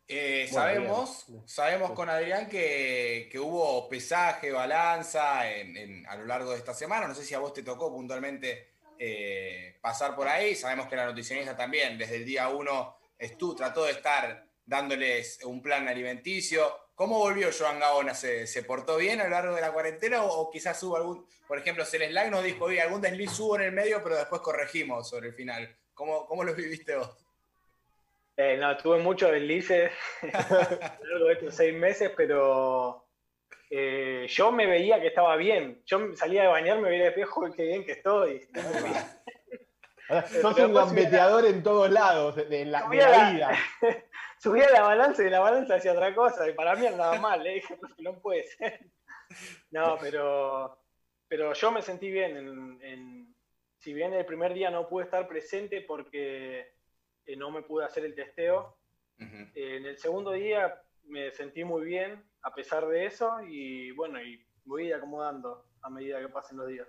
Eh, 0.08 0.48
Bueno, 0.50 0.66
sabemos, 0.66 1.24
bien. 1.28 1.46
sabemos 1.46 1.90
con 1.92 2.08
Adrián 2.08 2.48
que, 2.48 3.28
que 3.30 3.38
hubo 3.38 3.86
pesaje, 3.86 4.50
balanza 4.50 5.48
en- 5.54 5.76
en- 5.76 6.06
a 6.06 6.16
lo 6.16 6.24
largo 6.24 6.52
de 6.52 6.56
esta 6.56 6.72
semana. 6.72 7.06
No 7.06 7.14
sé 7.14 7.22
si 7.22 7.34
a 7.34 7.38
vos 7.38 7.52
te 7.52 7.62
tocó 7.62 7.92
puntualmente 7.92 8.70
eh, 8.98 9.76
pasar 9.80 10.16
por 10.16 10.26
ahí. 10.26 10.54
Sabemos 10.56 10.86
que 10.88 10.96
la 10.96 11.04
nutricionista 11.06 11.54
también, 11.56 11.96
desde 11.98 12.16
el 12.16 12.24
día 12.24 12.48
uno, 12.48 12.96
estu- 13.20 13.54
trató 13.56 13.84
de 13.84 13.92
estar 13.92 14.46
dándoles 14.64 15.44
un 15.44 15.62
plan 15.62 15.86
alimenticio. 15.88 16.72
¿Cómo 16.94 17.18
volvió 17.18 17.48
Joan 17.56 17.78
Gaona? 17.80 18.14
¿Se, 18.14 18.46
se 18.46 18.62
portó 18.64 18.96
bien 18.96 19.20
a 19.20 19.24
lo 19.24 19.30
largo 19.30 19.54
de 19.54 19.60
la 19.60 19.72
cuarentena 19.72 20.22
o, 20.24 20.28
o 20.40 20.50
quizás 20.50 20.82
hubo 20.82 20.96
algún, 20.96 21.26
por 21.46 21.58
ejemplo, 21.58 21.84
Celeste 21.84 22.30
nos 22.30 22.44
dijo, 22.44 22.64
oye, 22.66 22.80
algún 22.80 23.00
desliz 23.00 23.38
hubo 23.40 23.56
en 23.56 23.62
el 23.62 23.72
medio, 23.72 24.02
pero 24.02 24.16
después 24.16 24.40
corregimos 24.42 25.08
sobre 25.08 25.28
el 25.28 25.34
final? 25.34 25.76
¿Cómo, 25.94 26.26
cómo 26.26 26.44
lo 26.44 26.54
viviste 26.54 26.96
vos? 26.96 27.10
Eh, 28.36 28.56
no, 28.58 28.76
tuve 28.76 28.98
muchos 28.98 29.30
deslices 29.32 29.92
a 30.32 30.98
lo 31.02 31.08
largo 31.10 31.26
de 31.26 31.32
estos 31.34 31.54
seis 31.54 31.74
meses, 31.74 32.10
pero 32.16 33.06
eh, 33.70 34.26
yo 34.28 34.50
me 34.52 34.66
veía 34.66 35.00
que 35.00 35.08
estaba 35.08 35.36
bien. 35.36 35.82
Yo 35.86 36.14
salía 36.16 36.42
de 36.42 36.48
bañar, 36.48 36.78
me 36.80 36.88
veía 36.90 37.04
de 37.04 37.08
espejo, 37.10 37.50
qué 37.52 37.64
bien 37.64 37.84
que 37.84 37.92
estoy. 37.92 38.46
Ahora, 40.10 40.26
Pero 40.28 40.42
Sos 40.42 40.58
un 40.58 40.74
gambeteador 40.74 41.44
en 41.46 41.62
todos 41.62 41.90
lados, 41.90 42.36
de 42.36 42.64
la, 42.66 42.80
de 42.80 42.84
Subía 42.86 43.08
la 43.08 43.18
la- 43.18 43.30
vida. 43.32 43.50
Subía 44.38 44.70
la 44.70 44.80
balanza 44.82 45.20
y 45.22 45.26
de 45.26 45.30
la 45.30 45.40
balanza 45.40 45.74
hacia 45.76 45.92
otra 45.92 46.14
cosa, 46.14 46.48
y 46.48 46.54
para 46.54 46.74
mí 46.74 46.86
andaba 46.86 47.18
mal, 47.20 47.42
le 47.44 47.54
dije, 47.54 47.78
no 47.98 48.18
puede 48.20 48.42
ser. 48.44 48.80
No, 49.70 49.96
pero, 50.00 50.78
pero 51.28 51.52
yo 51.52 51.70
me 51.70 51.82
sentí 51.82 52.10
bien. 52.10 52.36
En, 52.36 52.78
en- 52.82 53.36
si 53.78 53.94
bien 53.94 54.12
el 54.12 54.26
primer 54.26 54.52
día 54.52 54.70
no 54.70 54.88
pude 54.88 55.04
estar 55.04 55.26
presente 55.26 55.80
porque 55.82 56.74
eh, 57.24 57.36
no 57.36 57.50
me 57.50 57.62
pude 57.62 57.84
hacer 57.86 58.04
el 58.04 58.14
testeo, 58.14 58.76
eh, 59.18 59.76
en 59.76 59.86
el 59.86 59.96
segundo 59.98 60.32
día 60.32 60.82
me 61.04 61.30
sentí 61.30 61.64
muy 61.64 61.84
bien 61.86 62.22
a 62.42 62.54
pesar 62.54 62.86
de 62.88 63.06
eso 63.06 63.40
y 63.46 63.90
bueno, 63.92 64.20
y 64.22 64.44
voy 64.64 64.92
acomodando 64.92 65.66
a 65.82 65.88
medida 65.90 66.20
que 66.20 66.28
pasen 66.28 66.58
los 66.58 66.68
días. 66.68 66.88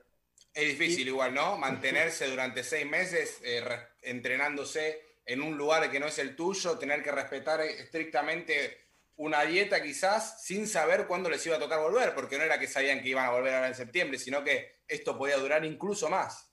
Es 0.54 0.78
difícil 0.78 1.08
igual, 1.08 1.34
¿no? 1.34 1.58
Mantenerse 1.58 2.30
durante 2.30 2.64
seis 2.64 2.86
meses 2.86 3.42
eh, 3.44 3.62
re- 3.62 3.88
entrenándose 4.02 5.20
en 5.26 5.42
un 5.42 5.58
lugar 5.58 5.90
que 5.90 6.00
no 6.00 6.08
es 6.08 6.20
el 6.20 6.36
tuyo, 6.36 6.78
tener 6.78 7.02
que 7.02 7.12
respetar 7.12 7.62
estrictamente 7.62 8.78
una 9.16 9.44
dieta 9.44 9.82
quizás 9.82 10.44
sin 10.44 10.68
saber 10.68 11.08
cuándo 11.08 11.30
les 11.30 11.46
iba 11.46 11.56
a 11.56 11.60
tocar 11.60 11.80
volver, 11.80 12.14
porque 12.14 12.38
no 12.38 12.44
era 12.44 12.60
que 12.60 12.68
sabían 12.68 13.02
que 13.02 13.10
iban 13.10 13.26
a 13.26 13.32
volver 13.32 13.54
ahora 13.54 13.68
en 13.68 13.76
septiembre, 13.76 14.18
sino 14.18 14.44
que 14.44 14.82
esto 14.88 15.18
podía 15.18 15.38
durar 15.38 15.64
incluso 15.64 16.10
más. 16.10 16.52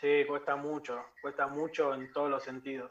Sí, 0.00 0.24
cuesta 0.26 0.56
mucho, 0.56 1.04
cuesta 1.20 1.46
mucho 1.48 1.94
en 1.94 2.10
todos 2.12 2.30
los 2.30 2.42
sentidos. 2.42 2.90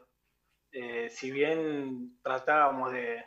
Eh, 0.70 1.10
si 1.10 1.30
bien 1.30 2.18
tratábamos 2.22 2.92
de, 2.92 3.24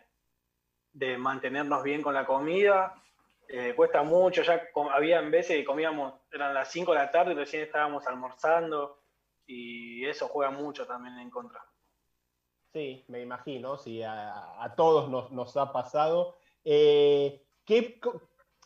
de 0.93 1.17
mantenernos 1.17 1.83
bien 1.83 2.01
con 2.01 2.13
la 2.13 2.25
comida, 2.25 2.95
eh, 3.49 3.73
cuesta 3.75 4.03
mucho, 4.03 4.41
ya 4.43 4.71
com- 4.71 4.89
había 4.89 5.21
veces 5.21 5.57
que 5.57 5.65
comíamos, 5.65 6.13
eran 6.31 6.53
las 6.53 6.71
5 6.71 6.91
de 6.93 6.99
la 6.99 7.11
tarde 7.11 7.33
y 7.33 7.35
recién 7.35 7.63
estábamos 7.63 8.05
almorzando 8.07 9.01
y 9.47 10.05
eso 10.05 10.27
juega 10.27 10.51
mucho 10.51 10.85
también 10.85 11.17
en 11.19 11.29
contra. 11.29 11.63
Sí, 12.73 13.05
me 13.07 13.21
imagino, 13.21 13.77
sí, 13.77 14.01
a, 14.03 14.73
todos 14.75 15.09
nos, 15.09 15.31
nos 15.31 15.55
ha 15.55 15.71
pasado. 15.71 16.35
Eh, 16.63 17.41
¿qué 17.63 17.99
co- 17.99 18.21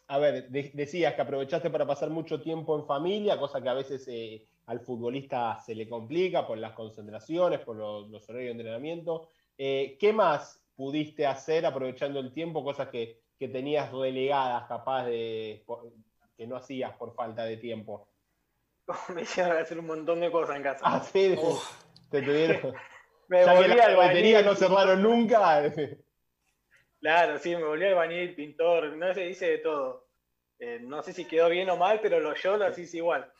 a 0.08 0.18
ver, 0.18 0.50
de- 0.50 0.72
decías 0.74 1.14
que 1.14 1.22
aprovechaste 1.22 1.70
para 1.70 1.86
pasar 1.86 2.10
mucho 2.10 2.42
tiempo 2.42 2.76
en 2.78 2.86
familia, 2.86 3.38
cosa 3.38 3.62
que 3.62 3.70
a 3.70 3.74
veces 3.76 4.08
eh, 4.08 4.48
al 4.66 4.80
futbolista 4.80 5.60
se 5.60 5.76
le 5.76 5.88
complica 5.88 6.48
por 6.48 6.58
las 6.58 6.74
concentraciones, 6.74 7.60
por 7.60 7.76
los, 7.76 8.10
los 8.10 8.28
horarios 8.30 8.56
de 8.56 8.62
entrenamiento. 8.62 9.30
Eh, 9.58 9.98
¿Qué 10.00 10.12
más 10.14 10.66
pudiste 10.76 11.28
hacer 11.28 11.66
aprovechando 11.66 12.20
el 12.20 12.32
tiempo, 12.34 12.64
cosas 12.64 12.88
que, 12.88 13.22
que 13.40 13.48
tenías 13.48 13.92
relegadas, 13.92 14.68
capaz 14.68 15.06
de 15.06 15.64
que 16.38 16.46
no 16.46 16.58
hacías 16.58 16.94
por 16.94 17.16
falta 17.16 17.46
de 17.46 17.58
tiempo? 17.58 18.10
Me 19.16 19.22
hicieron 19.22 19.58
hacer 19.58 19.80
un 19.80 19.88
montón 19.88 20.20
de 20.20 20.30
cosas 20.30 20.58
en 20.58 20.64
casa. 20.64 20.82
Ah, 20.84 21.00
sí, 21.00 21.36
Oh, 21.38 21.62
te 22.12 22.22
tuvieron. 22.22 22.76
me 23.30 23.46
Ya 23.46 23.54
volví 23.54 23.72
al 23.80 23.96
cafeterías 23.96 24.46
no 24.46 24.56
cerraron 24.56 25.02
nunca. 25.02 25.74
Claro, 27.00 27.38
sí, 27.40 27.56
me 27.56 27.64
volví 27.64 27.86
al 27.86 27.96
bañil, 27.96 28.36
pintor, 28.36 28.98
no 28.98 29.14
se 29.14 29.22
dice 29.22 29.52
de 29.52 29.58
todo. 29.60 30.08
Eh, 30.60 30.80
no 30.82 31.02
sé 31.02 31.14
si 31.14 31.24
quedó 31.24 31.48
bien 31.48 31.70
o 31.70 31.78
mal, 31.78 32.02
pero 32.02 32.20
lo 32.20 32.36
yo 32.36 32.58
lo 32.58 32.70
hice 32.78 32.98
igual. 32.98 33.32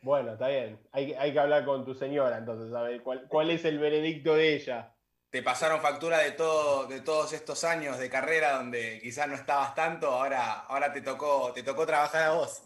Bueno, 0.00 0.32
está 0.32 0.48
bien. 0.48 0.80
Hay, 0.92 1.08
que- 1.08 1.18
hay 1.18 1.32
que 1.32 1.38
hablar 1.38 1.66
con 1.66 1.84
tu 1.84 1.94
señora, 1.94 2.38
entonces, 2.38 2.72
a 2.72 2.82
ver 2.82 3.02
cuál, 3.02 3.26
cuál 3.28 3.50
es 3.50 3.64
el 3.66 3.78
veredicto 3.78 4.34
de 4.34 4.54
ella. 4.54 4.91
Te 5.32 5.42
pasaron 5.42 5.80
factura 5.80 6.18
de, 6.18 6.32
todo, 6.32 6.86
de 6.86 7.00
todos 7.00 7.32
estos 7.32 7.64
años 7.64 7.98
de 7.98 8.10
carrera 8.10 8.58
donde 8.58 9.00
quizás 9.00 9.26
no 9.26 9.34
estabas 9.34 9.74
tanto, 9.74 10.08
ahora, 10.08 10.60
ahora 10.66 10.92
te, 10.92 11.00
tocó, 11.00 11.54
te 11.54 11.62
tocó 11.62 11.86
trabajar 11.86 12.24
a 12.24 12.34
vos. 12.34 12.62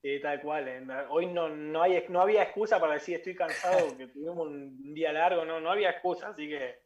Sí, 0.00 0.20
tal 0.22 0.40
cual. 0.40 0.68
eh. 0.68 0.86
Hoy 1.08 1.26
no, 1.26 1.48
no, 1.48 1.82
hay, 1.82 2.04
no 2.08 2.20
había 2.20 2.44
excusa 2.44 2.78
para 2.78 2.94
decir 2.94 3.16
estoy 3.16 3.34
cansado, 3.34 3.76
que 3.98 4.06
tuvimos 4.06 4.46
un 4.46 4.94
día 4.94 5.12
largo, 5.12 5.44
no, 5.44 5.58
no 5.58 5.68
había 5.68 5.90
excusa, 5.90 6.28
así 6.28 6.48
que 6.48 6.76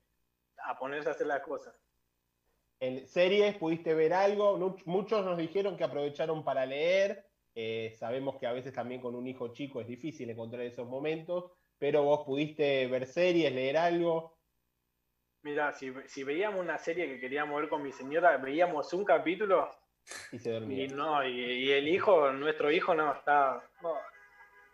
a 0.64 0.78
ponerse 0.78 1.10
a 1.10 1.12
hacer 1.12 1.26
las 1.26 1.42
cosas. 1.42 1.74
En 2.80 3.06
series, 3.06 3.56
¿pudiste 3.56 3.92
ver 3.92 4.14
algo? 4.14 4.56
Muchos 4.86 5.22
nos 5.22 5.36
dijeron 5.36 5.76
que 5.76 5.84
aprovecharon 5.84 6.42
para 6.42 6.64
leer. 6.64 7.26
Eh, 7.54 7.94
sabemos 7.98 8.36
que 8.38 8.46
a 8.46 8.52
veces 8.54 8.72
también 8.72 9.02
con 9.02 9.14
un 9.14 9.26
hijo 9.26 9.52
chico 9.52 9.82
es 9.82 9.86
difícil 9.86 10.30
encontrar 10.30 10.62
esos 10.62 10.88
momentos, 10.88 11.52
pero 11.78 12.04
vos 12.04 12.24
pudiste 12.24 12.86
ver 12.86 13.06
series, 13.06 13.52
leer 13.52 13.76
algo. 13.76 14.33
Mira, 15.44 15.72
si, 15.72 15.92
si 16.08 16.24
veíamos 16.24 16.60
una 16.60 16.78
serie 16.78 17.06
que 17.06 17.20
queríamos 17.20 17.60
ver 17.60 17.68
con 17.68 17.82
mi 17.82 17.92
señora, 17.92 18.36
veíamos 18.38 18.92
un 18.94 19.04
capítulo 19.04 19.70
Y 20.32 20.38
se 20.38 20.50
dormía. 20.50 20.84
y 20.84 20.88
no, 20.88 21.22
y, 21.26 21.38
y 21.38 21.70
el 21.72 21.86
hijo, 21.86 22.32
nuestro 22.32 22.70
hijo 22.70 22.94
no 22.94 23.12
está. 23.14 23.62
no, 23.82 23.94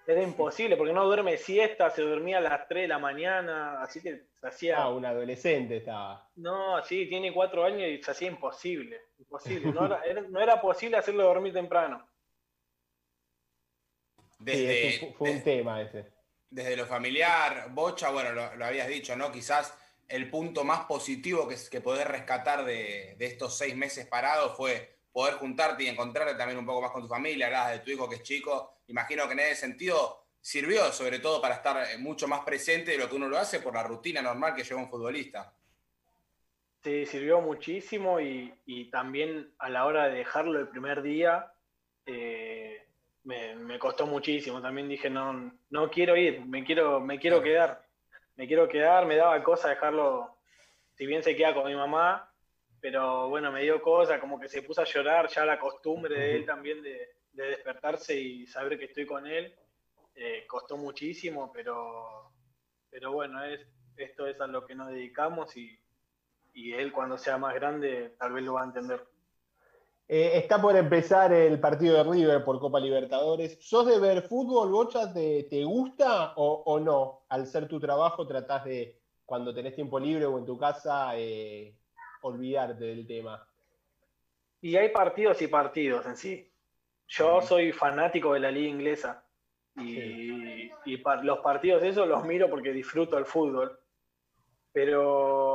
era 0.06 0.22
imposible, 0.22 0.76
porque 0.76 0.92
no 0.92 1.04
duerme 1.04 1.36
siesta, 1.36 1.90
se 1.90 2.02
dormía 2.02 2.38
a 2.38 2.40
las 2.40 2.66
3 2.68 2.82
de 2.84 2.88
la 2.88 2.98
mañana, 2.98 3.82
así 3.82 4.00
que 4.00 4.26
se 4.40 4.46
hacía. 4.46 4.78
Ah, 4.78 4.88
un 4.88 5.04
adolescente 5.04 5.76
estaba. 5.76 6.28
No, 6.36 6.82
sí, 6.84 7.06
tiene 7.06 7.32
cuatro 7.32 7.64
años 7.64 7.88
y 7.88 8.02
se 8.02 8.10
hacía 8.10 8.28
imposible. 8.28 9.00
Imposible. 9.18 9.72
No 9.72 9.84
era, 9.86 10.02
era- 10.04 10.22
no 10.22 10.40
era 10.40 10.60
posible 10.60 10.96
hacerlo 10.96 11.24
dormir 11.24 11.52
temprano. 11.52 12.08
Sí, 14.30 14.36
Desde, 14.38 14.98
fu- 15.00 15.12
fue 15.14 15.30
un 15.30 15.36
de- 15.38 15.42
tema 15.42 15.82
ese. 15.82 16.12
desde 16.48 16.76
lo 16.76 16.86
familiar, 16.86 17.66
Bocha, 17.70 18.10
bueno, 18.10 18.32
lo, 18.32 18.56
lo 18.56 18.64
habías 18.64 18.88
dicho, 18.88 19.14
¿no? 19.16 19.30
Quizás 19.30 19.76
el 20.10 20.28
punto 20.28 20.64
más 20.64 20.84
positivo 20.86 21.48
que, 21.48 21.56
que 21.70 21.80
podés 21.80 22.06
rescatar 22.06 22.64
de, 22.64 23.14
de 23.16 23.26
estos 23.26 23.56
seis 23.56 23.76
meses 23.76 24.06
parados 24.06 24.56
fue 24.56 24.98
poder 25.12 25.34
juntarte 25.34 25.84
y 25.84 25.88
encontrarte 25.88 26.34
también 26.34 26.58
un 26.58 26.66
poco 26.66 26.82
más 26.82 26.90
con 26.90 27.02
tu 27.02 27.08
familia, 27.08 27.46
hablabas 27.46 27.72
de 27.72 27.78
tu 27.80 27.90
hijo 27.90 28.08
que 28.08 28.16
es 28.16 28.22
chico, 28.22 28.82
imagino 28.88 29.26
que 29.26 29.32
en 29.32 29.40
ese 29.40 29.56
sentido 29.56 30.26
sirvió 30.40 30.90
sobre 30.92 31.18
todo 31.18 31.40
para 31.40 31.56
estar 31.56 31.76
eh, 31.90 31.98
mucho 31.98 32.26
más 32.26 32.40
presente 32.40 32.92
de 32.92 32.98
lo 32.98 33.08
que 33.08 33.16
uno 33.16 33.28
lo 33.28 33.38
hace 33.38 33.60
por 33.60 33.74
la 33.74 33.82
rutina 33.82 34.22
normal 34.22 34.54
que 34.54 34.64
lleva 34.64 34.80
un 34.80 34.90
futbolista. 34.90 35.54
Sí, 36.82 37.04
sirvió 37.04 37.40
muchísimo 37.40 38.20
y, 38.20 38.54
y 38.64 38.90
también 38.90 39.52
a 39.58 39.68
la 39.68 39.84
hora 39.84 40.08
de 40.08 40.18
dejarlo 40.18 40.58
el 40.58 40.68
primer 40.68 41.02
día 41.02 41.52
eh, 42.06 42.86
me, 43.24 43.54
me 43.56 43.78
costó 43.78 44.06
muchísimo. 44.06 44.62
También 44.62 44.88
dije, 44.88 45.10
no, 45.10 45.52
no 45.68 45.90
quiero 45.90 46.16
ir, 46.16 46.40
me 46.46 46.64
quiero, 46.64 47.00
me 47.00 47.18
quiero 47.18 47.42
quedar. 47.42 47.86
Me 48.40 48.46
quiero 48.46 48.66
quedar, 48.66 49.04
me 49.04 49.16
daba 49.16 49.42
cosa 49.42 49.68
dejarlo, 49.68 50.38
si 50.94 51.04
bien 51.04 51.22
se 51.22 51.36
queda 51.36 51.52
con 51.52 51.66
mi 51.66 51.74
mamá, 51.74 52.26
pero 52.80 53.28
bueno, 53.28 53.52
me 53.52 53.60
dio 53.60 53.82
cosa, 53.82 54.18
como 54.18 54.40
que 54.40 54.48
se 54.48 54.62
puso 54.62 54.80
a 54.80 54.86
llorar, 54.86 55.28
ya 55.28 55.44
la 55.44 55.58
costumbre 55.58 56.18
de 56.18 56.36
él 56.36 56.46
también 56.46 56.80
de, 56.80 57.06
de 57.32 57.44
despertarse 57.48 58.18
y 58.18 58.46
saber 58.46 58.78
que 58.78 58.86
estoy 58.86 59.04
con 59.04 59.26
él, 59.26 59.54
eh, 60.14 60.46
costó 60.46 60.78
muchísimo, 60.78 61.52
pero, 61.52 62.32
pero 62.88 63.12
bueno, 63.12 63.44
es, 63.44 63.60
esto 63.96 64.26
es 64.26 64.40
a 64.40 64.46
lo 64.46 64.64
que 64.64 64.74
nos 64.74 64.88
dedicamos 64.88 65.54
y, 65.58 65.78
y 66.54 66.72
él 66.72 66.92
cuando 66.92 67.18
sea 67.18 67.36
más 67.36 67.54
grande 67.54 68.14
tal 68.18 68.32
vez 68.32 68.42
lo 68.42 68.54
va 68.54 68.62
a 68.62 68.68
entender. 68.68 69.04
Eh, 70.12 70.38
está 70.38 70.60
por 70.60 70.76
empezar 70.76 71.32
el 71.32 71.60
partido 71.60 71.94
de 71.94 72.02
River 72.02 72.42
por 72.42 72.58
Copa 72.58 72.80
Libertadores. 72.80 73.58
¿Sos 73.60 73.86
de 73.86 74.00
ver 74.00 74.22
fútbol, 74.22 74.72
Bocha? 74.72 75.12
¿Te, 75.12 75.44
te 75.44 75.62
gusta 75.62 76.32
o, 76.34 76.64
o 76.66 76.80
no? 76.80 77.26
Al 77.28 77.46
ser 77.46 77.68
tu 77.68 77.78
trabajo, 77.78 78.26
tratás 78.26 78.64
de, 78.64 79.00
cuando 79.24 79.54
tenés 79.54 79.76
tiempo 79.76 80.00
libre 80.00 80.26
o 80.26 80.36
en 80.36 80.44
tu 80.44 80.58
casa, 80.58 81.12
eh, 81.14 81.76
olvidarte 82.22 82.86
del 82.86 83.06
tema. 83.06 83.46
Y 84.60 84.74
hay 84.74 84.88
partidos 84.88 85.40
y 85.42 85.46
partidos 85.46 86.04
en 86.04 86.16
sí. 86.16 86.52
Yo 87.06 87.40
soy 87.40 87.70
fanático 87.70 88.34
de 88.34 88.40
la 88.40 88.50
liga 88.50 88.68
inglesa 88.68 89.24
y, 89.76 90.72
los 91.22 91.38
partidos 91.38 91.84
esos 91.84 92.08
los 92.08 92.24
miro 92.24 92.50
porque 92.50 92.72
disfruto 92.72 93.16
el 93.16 93.26
fútbol. 93.26 93.78
Pero, 94.72 95.49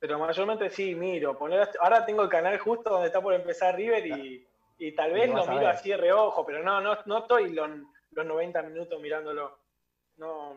pero 0.00 0.18
mayormente 0.18 0.70
sí 0.70 0.94
miro. 0.94 1.38
Poner, 1.38 1.68
ahora 1.78 2.04
tengo 2.06 2.22
el 2.22 2.30
canal 2.30 2.58
justo 2.58 2.90
donde 2.90 3.08
está 3.08 3.20
por 3.20 3.34
empezar 3.34 3.76
River 3.76 4.06
y, 4.06 4.48
y 4.78 4.92
tal 4.92 5.12
vez 5.12 5.28
lo 5.28 5.46
miro 5.46 5.68
así 5.68 5.90
de 5.90 5.98
reojo, 5.98 6.44
pero 6.44 6.62
no, 6.62 6.80
no, 6.80 6.96
no 7.04 7.18
estoy 7.18 7.52
los, 7.52 7.70
los 8.12 8.26
90 8.26 8.62
minutos 8.62 9.00
mirándolo. 9.00 9.58
No, 10.16 10.56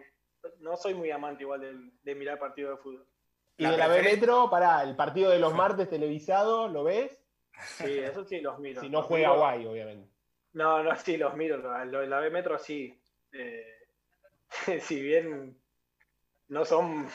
no 0.59 0.77
soy 0.77 0.93
muy 0.93 1.11
amante 1.11 1.43
igual 1.43 1.59
de, 1.59 1.75
de 2.01 2.15
mirar 2.15 2.39
partidos 2.39 2.77
de 2.77 2.83
fútbol. 2.83 3.05
Y 3.57 3.63
La 3.63 3.71
de 3.71 3.77
la 3.77 3.87
B 3.89 4.01
Metro, 4.01 4.49
pará, 4.49 4.81
el 4.81 4.95
partido 4.95 5.29
de 5.29 5.39
los 5.39 5.53
martes 5.53 5.89
televisado, 5.89 6.69
¿lo 6.69 6.85
ves? 6.85 7.21
Sí, 7.61 7.99
eso 7.99 8.23
sí 8.23 8.39
los 8.39 8.57
miro. 8.59 8.81
Si 8.81 8.89
no 8.89 9.03
juega 9.03 9.31
Guay, 9.31 9.65
obviamente. 9.65 10.09
No, 10.53 10.81
no, 10.81 10.95
sí 10.95 11.17
los 11.17 11.35
miro. 11.35 11.57
Lo 11.57 11.99
de 11.99 12.07
la 12.07 12.19
B 12.19 12.29
Metro 12.29 12.57
sí. 12.57 12.97
Eh, 13.33 13.65
si 14.79 15.01
bien 15.01 15.59
no 16.47 16.65
son 16.65 17.07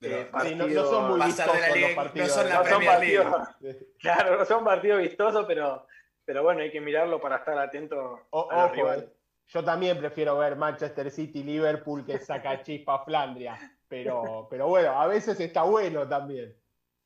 eh, 0.00 0.30
Sí, 0.42 0.54
no, 0.54 0.66
no 0.68 0.84
son 0.84 1.08
muy 1.10 1.18
Pasar 1.20 1.52
de 1.52 1.60
la 1.60 1.66
vistosos 1.68 1.74
liga- 1.76 1.86
los 1.88 1.96
partidos. 1.96 2.28
no 2.28 2.34
son 2.34 2.48
la 2.48 2.54
no 2.54 2.64
son 2.64 2.68
Premier 2.78 3.00
League. 3.00 3.18
partidos, 3.30 3.48
claro, 3.98 4.36
no 4.38 4.44
son 4.44 4.64
partidos 4.64 4.98
vistosos, 5.02 5.44
pero, 5.46 5.86
pero 6.24 6.42
bueno, 6.42 6.60
hay 6.62 6.70
que 6.70 6.80
mirarlo 6.80 7.20
para 7.20 7.36
estar 7.36 7.58
atento 7.58 8.26
O- 8.30 8.50
a 8.50 8.54
los 8.56 8.64
ojo, 8.66 8.74
rivales. 8.74 9.04
eh. 9.04 9.12
Yo 9.50 9.64
también 9.64 9.98
prefiero 9.98 10.36
ver 10.36 10.56
Manchester 10.56 11.10
City 11.10 11.42
Liverpool 11.42 12.04
que 12.04 12.18
saca 12.18 12.62
chispa 12.62 13.02
Flandria. 13.04 13.58
Pero, 13.88 14.46
pero 14.50 14.66
bueno, 14.68 15.00
a 15.00 15.06
veces 15.06 15.40
está 15.40 15.62
bueno 15.62 16.06
también. 16.06 16.54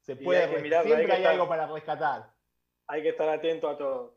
Se 0.00 0.16
puede 0.16 0.40
hay 0.42 0.49
que 0.49 0.54
res- 0.54 0.62
mirarlo, 0.64 0.87
siempre 0.88 1.02
hay 1.04 1.06
que 1.06 1.12
hay 1.12 1.18
estar- 1.22 1.32
algo 1.34 1.49
para 1.49 1.66
rescatar. 1.68 2.30
Hay 2.88 3.02
que 3.02 3.11
estar 3.11 3.28
atento 3.28 3.68
a 3.68 3.78
todo. 3.78 4.16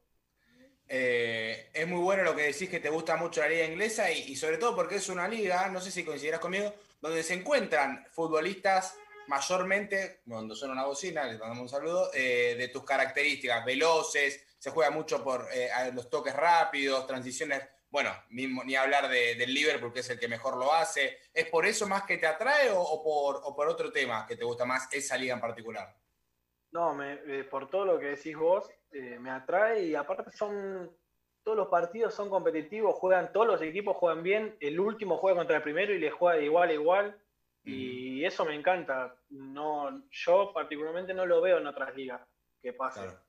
Eh, 0.87 1.69
es 1.73 1.87
muy 1.87 1.99
bueno 2.01 2.23
lo 2.23 2.35
que 2.35 2.43
decís 2.43 2.69
que 2.69 2.79
te 2.79 2.89
gusta 2.89 3.15
mucho 3.15 3.41
la 3.41 3.49
liga 3.49 3.65
inglesa 3.65 4.11
y, 4.11 4.19
y 4.31 4.35
sobre 4.35 4.57
todo 4.57 4.75
porque 4.75 4.95
es 4.95 5.09
una 5.09 5.27
liga, 5.27 5.67
no 5.69 5.79
sé 5.79 5.91
si 5.91 6.03
coincidirás 6.03 6.39
conmigo, 6.39 6.73
donde 7.01 7.23
se 7.23 7.33
encuentran 7.35 8.05
futbolistas 8.11 8.97
mayormente, 9.27 10.21
cuando 10.27 10.55
suena 10.55 10.73
una 10.73 10.85
bocina, 10.85 11.23
les 11.25 11.39
mandamos 11.39 11.63
un 11.63 11.69
saludo, 11.69 12.11
eh, 12.13 12.55
de 12.57 12.67
tus 12.69 12.83
características, 12.83 13.65
veloces, 13.65 14.45
se 14.57 14.71
juega 14.71 14.91
mucho 14.91 15.23
por 15.23 15.47
eh, 15.53 15.69
los 15.93 16.09
toques 16.09 16.35
rápidos, 16.35 17.05
transiciones, 17.07 17.61
bueno, 17.89 18.11
ni 18.29 18.75
hablar 18.75 19.07
de- 19.09 19.35
del 19.35 19.53
Liverpool, 19.53 19.93
que 19.93 20.01
es 20.01 20.09
el 20.09 20.19
que 20.19 20.27
mejor 20.27 20.57
lo 20.57 20.73
hace. 20.73 21.19
¿Es 21.33 21.47
por 21.49 21.65
eso 21.65 21.87
más 21.87 22.03
que 22.03 22.17
te 22.17 22.27
atrae 22.27 22.69
o, 22.71 23.01
por, 23.03 23.41
o 23.43 23.55
por 23.55 23.67
otro 23.67 23.91
tema 23.91 24.25
que 24.27 24.35
te 24.35 24.43
gusta 24.43 24.65
más 24.65 24.87
esa 24.91 25.17
liga 25.17 25.33
en 25.35 25.41
particular? 25.41 25.95
No, 26.71 26.93
me- 26.93 27.19
eh, 27.25 27.43
por 27.45 27.69
todo 27.69 27.85
lo 27.85 27.99
que 27.99 28.07
decís 28.07 28.35
vos, 28.35 28.69
me 28.91 29.29
atrae 29.29 29.83
y 29.87 29.95
aparte 29.95 30.31
son 30.31 30.89
todos 31.45 31.57
los 31.57 31.67
partidos 31.67 32.15
son 32.15 32.31
competitivos, 32.31 32.95
juegan 32.95 33.31
todos 33.31 33.45
los 33.45 33.61
equipos 33.61 33.95
juegan 33.97 34.23
bien, 34.23 34.57
el 34.59 34.79
último 34.79 35.17
juega 35.17 35.37
contra 35.37 35.57
el 35.57 35.61
primero 35.61 35.93
y 35.93 35.99
le 35.99 36.09
juega 36.09 36.37
de 36.37 36.45
igual 36.45 36.69
a 36.69 36.73
igual 36.73 37.21
y 37.63 38.25
eso 38.25 38.45
me 38.45 38.55
encanta. 38.55 39.15
No, 39.29 40.03
yo 40.09 40.51
particularmente 40.53 41.13
no 41.13 41.25
lo 41.25 41.41
veo 41.41 41.59
en 41.59 41.67
otras 41.67 41.95
ligas 41.95 42.21
que 42.61 42.73
pase. 42.73 43.01
Claro. 43.01 43.19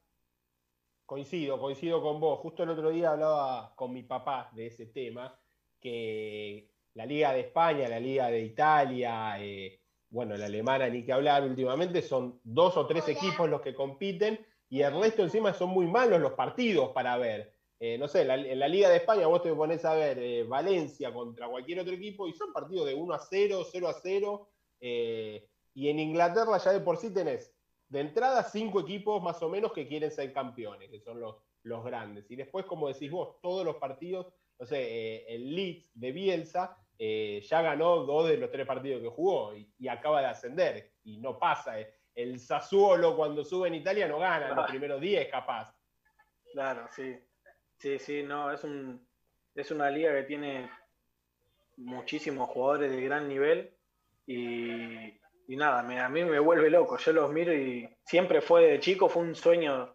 Coincido, 1.05 1.61
coincido 1.61 2.01
con 2.01 2.19
vos. 2.19 2.41
Justo 2.41 2.63
el 2.63 2.71
otro 2.71 2.89
día 2.89 3.11
hablaba 3.11 3.75
con 3.77 3.93
mi 3.93 4.03
papá 4.03 4.51
de 4.55 4.69
ese 4.69 4.87
tema, 4.87 5.39
que 5.79 6.71
la 6.95 7.05
Liga 7.05 7.35
de 7.35 7.41
España, 7.41 7.87
la 7.87 8.01
Liga 8.01 8.29
de 8.29 8.41
Italia, 8.41 9.37
eh, 9.39 9.79
bueno, 10.09 10.37
la 10.39 10.47
alemana 10.47 10.89
ni 10.89 11.05
que 11.05 11.13
hablar 11.13 11.45
últimamente, 11.45 12.01
son 12.01 12.41
dos 12.45 12.79
o 12.79 12.87
tres 12.87 13.05
Hola. 13.05 13.13
equipos 13.13 13.51
los 13.51 13.61
que 13.61 13.75
compiten 13.75 14.45
y 14.71 14.81
el 14.81 14.99
resto 14.99 15.23
encima 15.23 15.53
son 15.53 15.69
muy 15.69 15.87
malos 15.87 16.21
los 16.21 16.33
partidos 16.33 16.91
para 16.91 17.17
ver. 17.19 17.56
Eh, 17.79 17.99
no 17.99 18.09
sé, 18.09 18.25
la- 18.25 18.35
en 18.37 18.59
la 18.59 18.69
Liga 18.69 18.89
de 18.89 18.97
España 18.97 19.27
vos 19.27 19.43
te 19.43 19.53
pones 19.53 19.85
a 19.85 19.95
ver 19.95 20.19
eh, 20.19 20.45
Valencia 20.45 21.13
contra 21.13 21.47
cualquier 21.49 21.81
otro 21.81 21.93
equipo 21.93 22.27
y 22.27 22.33
son 22.33 22.53
partidos 22.53 22.87
de 22.87 22.95
1 22.95 23.15
a 23.15 23.19
0, 23.19 23.63
0 23.71 23.89
a 23.89 23.93
0. 23.95 24.49
eh, 24.81 25.49
y 25.75 25.89
en 25.91 25.99
Inglaterra 25.99 26.57
ya 26.59 26.73
de 26.73 26.81
por 26.81 26.97
sí 26.97 27.13
tenés 27.13 27.55
de 27.89 28.01
entrada 28.01 28.43
cinco 28.43 28.81
equipos 28.81 29.23
más 29.23 29.43
o 29.43 29.49
menos 29.51 29.73
que 29.73 29.87
quieren 29.87 30.11
ser 30.11 30.33
campeones, 30.33 30.91
que 30.91 31.01
son 31.01 31.21
los, 31.21 31.37
los 31.65 31.85
grandes. 31.85 32.31
Y 32.31 32.37
después, 32.37 32.65
como 32.67 32.89
decís 32.89 33.11
vos, 33.11 33.41
todos 33.43 33.65
los 33.65 33.77
partidos, 33.77 34.27
no 34.59 34.65
sé, 34.67 35.27
el 35.35 35.55
Leeds 35.55 35.91
de 35.95 36.13
Bielsa 36.13 36.77
ya 36.99 37.61
ganó 37.63 38.05
dos 38.05 38.27
de 38.29 38.39
los 38.39 38.51
tres 38.51 38.67
partidos 38.67 39.03
que 39.03 39.09
jugó 39.09 39.55
y, 39.55 39.71
y 39.79 39.87
acaba 39.89 40.21
de 40.21 40.27
ascender. 40.29 40.93
Y 41.05 41.19
no 41.19 41.39
pasa. 41.39 41.75
El 42.15 42.41
Sassuolo 42.41 43.15
cuando 43.15 43.45
sube 43.45 43.69
en 43.69 43.75
Italia 43.75 44.09
no 44.09 44.19
gana 44.19 44.49
los 44.49 44.67
primeros 44.71 44.99
10 45.01 45.29
capaz. 45.29 45.75
Claro, 46.53 46.89
sí. 46.97 47.15
Sí, 47.79 47.99
sí, 47.99 48.23
no, 48.23 48.51
es 48.53 48.65
un 48.65 49.07
es 49.55 49.71
una 49.71 49.91
liga 49.91 50.13
que 50.13 50.25
tiene 50.25 50.71
muchísimos 51.77 52.49
jugadores 52.51 52.91
de 52.91 53.01
gran 53.03 53.29
nivel 53.29 53.75
y, 54.27 55.09
y 55.49 55.57
nada, 55.57 55.83
me- 55.83 56.01
a 56.01 56.09
mí 56.09 56.25
me 56.25 56.39
vuelve 56.39 56.71
loco. 56.71 56.97
Yo 56.99 57.13
los 57.13 57.33
miro 57.33 57.53
y 57.55 57.89
siempre 58.05 58.41
fue 58.41 58.67
de 58.67 58.81
chico, 58.81 59.09
fue 59.09 59.23
un 59.23 59.35
sueño 59.35 59.95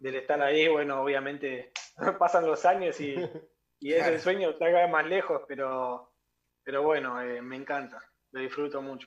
del 0.00 0.16
estar 0.16 0.40
ahí. 0.42 0.68
Bueno, 0.68 1.02
obviamente 1.02 1.72
pasan 2.18 2.46
los 2.46 2.64
años 2.66 3.00
y, 3.00 3.14
y 3.80 3.92
es 3.92 4.06
el 4.06 4.20
sueño 4.20 4.50
está 4.50 4.66
cada 4.66 4.82
vez 4.84 4.90
más 4.92 5.06
lejos, 5.06 5.42
pero, 5.48 6.12
pero 6.62 6.82
bueno, 6.82 7.20
eh, 7.22 7.40
me 7.42 7.56
encanta, 7.56 7.98
lo 8.32 8.40
disfruto 8.40 8.82
mucho. 8.82 9.06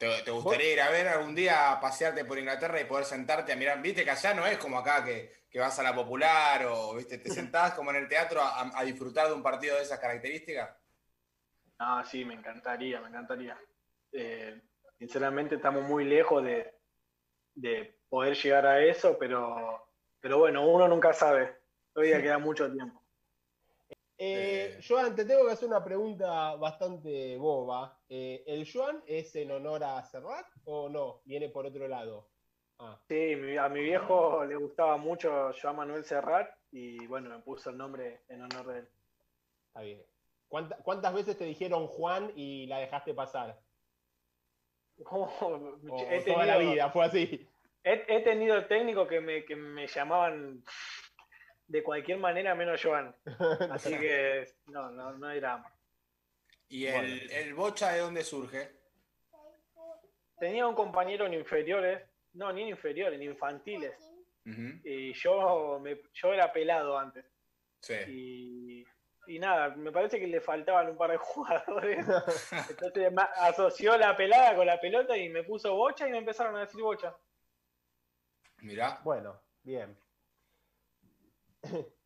¿Te, 0.00 0.22
te 0.24 0.30
gustaría 0.32 0.72
ir 0.72 0.80
a 0.80 0.90
ver 0.90 1.06
algún 1.08 1.34
día 1.34 1.70
a 1.72 1.80
pasearte 1.80 2.24
por 2.24 2.38
Inglaterra 2.38 2.80
y 2.80 2.86
poder 2.86 3.04
sentarte 3.04 3.52
a 3.52 3.56
mirar? 3.56 3.82
Viste 3.82 4.02
que 4.04 4.10
allá 4.10 4.34
no 4.34 4.46
es 4.46 4.58
como 4.58 4.78
acá 4.78 5.04
que, 5.04 5.44
que 5.50 5.60
vas 5.60 5.78
a 5.78 5.82
la 5.82 5.94
popular 5.94 6.64
o 6.66 6.94
viste 6.94 7.18
te 7.18 7.30
sentás 7.30 7.74
como 7.74 7.90
en 7.90 7.96
el 7.98 8.08
teatro 8.08 8.40
a, 8.42 8.78
a 8.78 8.84
disfrutar 8.84 9.28
de 9.28 9.34
un 9.34 9.42
partido 9.42 9.76
de 9.76 9.82
esas 9.82 10.00
características. 10.00 10.70
Ah, 11.78 12.04
sí, 12.04 12.24
me 12.24 12.34
encantaría, 12.34 13.00
me 13.00 13.08
encantaría. 13.08 13.58
Eh, 14.12 14.60
sinceramente 14.98 15.56
estamos 15.56 15.82
muy 15.84 16.04
lejos 16.04 16.44
de, 16.44 16.74
de 17.54 18.00
poder 18.08 18.36
llegar 18.36 18.66
a 18.66 18.84
eso, 18.84 19.18
pero, 19.18 19.88
pero 20.20 20.38
bueno, 20.38 20.68
uno 20.68 20.88
nunca 20.88 21.12
sabe. 21.12 21.58
Todavía 21.92 22.22
queda 22.22 22.38
mucho 22.38 22.70
tiempo. 22.72 22.99
Eh, 24.22 24.76
Eh. 24.78 24.80
Joan, 24.86 25.16
te 25.16 25.24
tengo 25.24 25.46
que 25.46 25.52
hacer 25.52 25.66
una 25.68 25.82
pregunta 25.82 26.54
bastante 26.56 27.38
boba. 27.38 27.98
Eh, 28.08 28.44
¿El 28.46 28.70
Joan 28.70 29.02
es 29.06 29.34
en 29.36 29.50
honor 29.50 29.82
a 29.82 30.02
Serrat 30.04 30.46
o 30.64 30.90
no? 30.90 31.22
¿Viene 31.24 31.48
por 31.48 31.64
otro 31.64 31.88
lado? 31.88 32.28
Ah, 32.78 32.98
Sí, 33.08 33.32
a 33.58 33.68
mi 33.70 33.80
viejo 33.80 34.44
le 34.44 34.56
gustaba 34.56 34.96
mucho 34.98 35.52
Joan 35.60 35.76
Manuel 35.76 36.04
Serrat 36.04 36.50
y 36.70 37.06
bueno, 37.06 37.30
me 37.30 37.38
puso 37.40 37.70
el 37.70 37.78
nombre 37.78 38.20
en 38.28 38.42
honor 38.42 38.66
de 38.66 38.78
él. 38.80 38.88
está 39.68 39.80
bien. 39.82 40.02
¿Cuánta- 40.48 40.76
¿Cuántas 40.82 41.14
veces 41.14 41.38
te 41.38 41.44
dijeron 41.44 41.86
Juan 41.86 42.32
y 42.36 42.66
la 42.66 42.78
dejaste 42.78 43.14
pasar? 43.14 43.58
Oh, 45.06 45.30
O 45.88 46.06
he, 46.10 46.20
toda 46.20 46.44
la 46.44 46.58
vida 46.58 46.90
fue 46.90 47.04
así. 47.06 47.48
he, 47.82 48.04
he 48.06 48.20
tenido 48.20 48.66
técnicos 48.66 49.08
que 49.08 49.18
me, 49.20 49.44
que 49.46 49.56
me 49.56 49.86
llamaban 49.86 50.62
de 51.70 51.84
cualquier 51.84 52.18
manera 52.18 52.54
menos 52.54 52.82
Joan. 52.82 53.14
Así 53.70 53.96
que 53.96 54.44
no, 54.66 54.90
no, 54.90 55.12
no 55.16 55.26
hay 55.28 55.38
drama. 55.38 55.72
¿Y 56.68 56.86
el, 56.86 57.30
el 57.30 57.54
bocha 57.54 57.92
de 57.92 58.00
dónde 58.00 58.24
surge? 58.24 58.72
Tenía 60.38 60.66
un 60.66 60.74
compañero 60.74 61.26
en 61.26 61.34
inferiores, 61.34 62.02
no, 62.32 62.52
ni 62.52 62.62
en 62.62 62.68
inferiores, 62.68 63.20
en 63.20 63.22
infantiles. 63.22 63.94
Y 64.82 65.12
yo, 65.12 65.78
me, 65.80 66.00
yo 66.12 66.32
era 66.32 66.52
pelado 66.52 66.98
antes. 66.98 67.24
Sí. 67.80 67.94
Y, 68.08 68.86
y 69.28 69.38
nada, 69.38 69.68
me 69.76 69.92
parece 69.92 70.18
que 70.18 70.26
le 70.26 70.40
faltaban 70.40 70.90
un 70.90 70.96
par 70.96 71.12
de 71.12 71.16
jugadores. 71.18 72.04
Entonces 72.68 73.12
asoció 73.36 73.96
la 73.96 74.16
pelada 74.16 74.56
con 74.56 74.66
la 74.66 74.80
pelota 74.80 75.16
y 75.16 75.28
me 75.28 75.44
puso 75.44 75.76
bocha 75.76 76.08
y 76.08 76.10
me 76.10 76.18
empezaron 76.18 76.56
a 76.56 76.60
decir 76.60 76.82
bocha. 76.82 77.14
Mirá. 78.58 79.00
Bueno, 79.04 79.40
bien. 79.62 79.96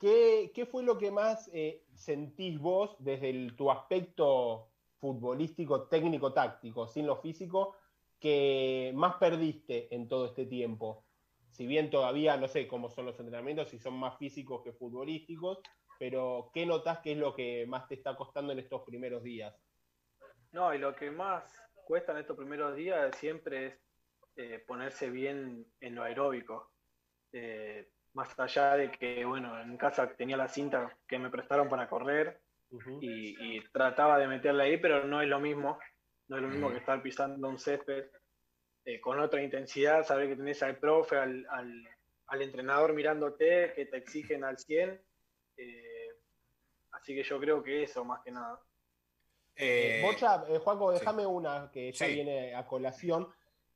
¿Qué, 0.00 0.66
fue 0.70 0.82
lo 0.82 0.98
que 0.98 1.10
más 1.10 1.50
eh, 1.52 1.84
sentís 1.94 2.58
vos 2.58 2.96
desde 2.98 3.52
tu 3.52 3.70
aspecto 3.70 4.70
futbolístico, 4.98 5.88
técnico, 5.88 6.32
táctico, 6.32 6.88
sin 6.88 7.06
lo 7.06 7.16
físico, 7.16 7.76
que 8.18 8.92
más 8.94 9.16
perdiste 9.16 9.94
en 9.94 10.08
todo 10.08 10.26
este 10.26 10.46
tiempo? 10.46 11.04
Si 11.50 11.66
bien 11.66 11.90
todavía 11.90 12.36
no 12.36 12.48
sé 12.48 12.66
cómo 12.66 12.88
son 12.88 13.06
los 13.06 13.18
entrenamientos, 13.18 13.68
si 13.68 13.78
son 13.78 13.94
más 13.94 14.16
físicos 14.18 14.62
que 14.62 14.72
futbolísticos, 14.72 15.58
pero 15.98 16.50
¿qué 16.54 16.64
notás 16.64 17.00
que 17.00 17.12
es 17.12 17.18
lo 17.18 17.34
que 17.34 17.66
más 17.66 17.86
te 17.86 17.94
está 17.94 18.16
costando 18.16 18.52
en 18.52 18.60
estos 18.60 18.82
primeros 18.82 19.22
días? 19.22 19.54
No, 20.52 20.72
y 20.74 20.78
lo 20.78 20.94
que 20.94 21.10
más 21.10 21.44
cuesta 21.84 22.12
en 22.12 22.18
estos 22.18 22.36
primeros 22.36 22.74
días 22.74 23.14
siempre 23.16 23.66
es 23.66 23.80
eh, 24.36 24.64
ponerse 24.66 25.10
bien 25.10 25.66
en 25.80 25.94
lo 25.94 26.02
aeróbico. 26.02 26.72
Eh, 27.32 27.90
más 28.14 28.38
allá 28.38 28.76
de 28.76 28.90
que, 28.90 29.24
bueno, 29.24 29.60
en 29.60 29.76
casa 29.76 30.08
tenía 30.14 30.36
la 30.36 30.48
cinta 30.48 30.96
que 31.06 31.18
me 31.18 31.30
prestaron 31.30 31.68
para 31.68 31.88
correr 31.88 32.40
y, 33.00 33.56
y 33.56 33.60
trataba 33.72 34.18
de 34.18 34.28
meterla 34.28 34.64
ahí, 34.64 34.76
pero 34.78 35.04
no 35.04 35.20
es 35.22 35.28
lo 35.28 35.40
mismo. 35.40 35.78
No 36.28 36.36
es 36.36 36.42
lo 36.42 36.48
mismo 36.48 36.68
Mm. 36.68 36.72
que 36.72 36.78
estar 36.78 37.02
pisando 37.02 37.48
un 37.48 37.58
césped 37.58 38.06
eh, 38.84 39.00
con 39.00 39.18
otra 39.20 39.42
intensidad, 39.42 40.04
saber 40.04 40.28
que 40.28 40.36
tenés 40.36 40.62
al 40.62 40.78
profe, 40.78 41.16
al, 41.16 41.46
al- 41.50 41.88
al 42.28 42.42
entrenador 42.42 42.92
mirándote, 42.94 43.72
que 43.74 43.86
te 43.86 43.96
exigen 43.96 44.44
al 44.44 44.56
100. 44.58 45.00
eh, 45.56 46.08
así 46.92 47.14
que 47.14 47.22
yo 47.22 47.38
creo 47.40 47.62
que 47.62 47.82
eso, 47.82 48.04
más 48.04 48.22
que 48.22 48.30
nada. 48.30 48.60
Eh, 49.56 49.98
Eh, 49.98 50.02
Bocha, 50.02 50.44
eh, 50.48 50.58
sí. 50.64 50.98
déjame 50.98 51.26
una 51.26 51.70
que 51.72 51.92
ya 51.92 52.06
Sí. 52.06 52.14
viene 52.14 52.54
a 52.54 52.66
colación. 52.66 53.28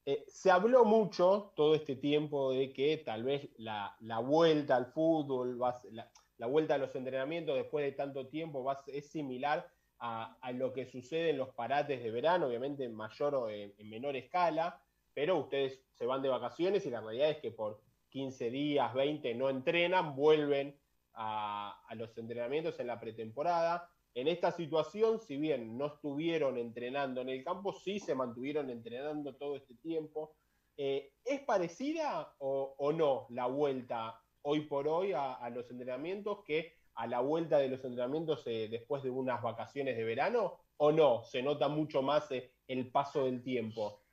Eh, 0.07 0.25
se 0.29 0.51
habló 0.51 0.85
mucho 0.85 1.53
todo 1.57 1.75
este 1.75 1.97
tiempo 1.97 2.53
de 2.53 2.73
que 2.73 2.99
tal 2.99 3.25
vez 3.25 3.49
la, 3.57 3.97
la 4.01 4.19
vuelta 4.19 4.77
al 4.77 4.87
fútbol, 4.87 5.59
la, 5.59 6.11
la 6.39 6.47
vuelta 6.47 6.75
a 6.75 6.79
los 6.79 6.95
entrenamientos 6.95 7.55
después 7.55 7.85
de 7.85 7.93
tanto 7.93 8.29
tiempo 8.29 8.71
es 8.87 9.11
similar 9.11 9.71
a, 9.99 10.53
lo 10.53 10.75
que 10.75 10.85
sucede 10.85 11.31
en 11.31 11.39
los 11.39 11.55
parates 11.55 12.03
de 12.03 12.11
verano, 12.11 12.47
obviamente 12.47 12.85
en 12.85 12.95
mayor 12.95 13.35
o 13.35 13.49
en, 13.49 13.73
en 13.79 13.89
menor 13.89 14.17
escala, 14.17 14.83
pero 15.15 15.39
ustedes 15.39 15.81
se 15.95 16.05
van 16.05 16.21
de 16.21 16.29
vacaciones 16.29 16.85
y 16.85 16.91
la 16.91 17.01
realidad 17.01 17.31
es 17.31 17.39
que 17.39 17.51
por 17.51 17.81
15 18.11 18.51
días, 18.51 18.93
20 18.93 19.35
no 19.35 19.49
entrenan, 19.49 20.15
vuelven 20.15 20.79
a, 21.15 21.81
a 21.89 21.95
los 21.95 22.17
entrenamientos 22.19 22.79
en 22.81 22.89
la 22.89 23.01
pretemporada. 23.01 23.89
En 24.15 24.29
esta 24.29 24.53
situación, 24.53 25.21
si 25.21 25.37
bien 25.37 25.77
no 25.77 25.87
estuvieron 25.87 26.57
entrenando 26.57 27.21
en 27.21 27.31
el 27.31 27.43
campo, 27.43 27.73
sí 27.73 27.99
se 27.99 28.15
mantuvieron 28.15 28.71
entrenando 28.71 29.35
todo 29.35 29.57
este 29.57 29.75
tiempo. 29.75 30.37
Eh, 30.77 31.13
¿Es 31.25 31.41
parecida 31.41 32.35
o, 32.39 32.75
o 32.79 32.93
no 32.93 33.27
la 33.31 33.47
vuelta 33.47 34.21
hoy 34.43 34.63
por 34.63 34.87
hoy 34.87 35.13
a, 35.13 35.35
a 35.35 35.51
los 35.51 35.69
entrenamientos 35.69 36.45
que 36.45 36.77
a 36.95 37.09
la 37.09 37.21
vuelta 37.21 37.59
de 37.59 37.69
los 37.69 37.85
entrenamientos 37.85 38.47
eh, 38.47 38.69
después 38.71 39.03
de 39.03 39.11
unas 39.11 39.43
vacaciones 39.43 39.97
de 39.97 40.05
verano? 40.05 40.61
¿O 40.77 40.93
no? 40.93 41.25
¿Se 41.25 41.43
nota 41.43 41.67
mucho 41.67 42.01
más 42.01 42.31
eh, 42.31 42.53
el 42.69 42.93
paso 42.93 43.25
del 43.25 43.43
tiempo? 43.43 44.05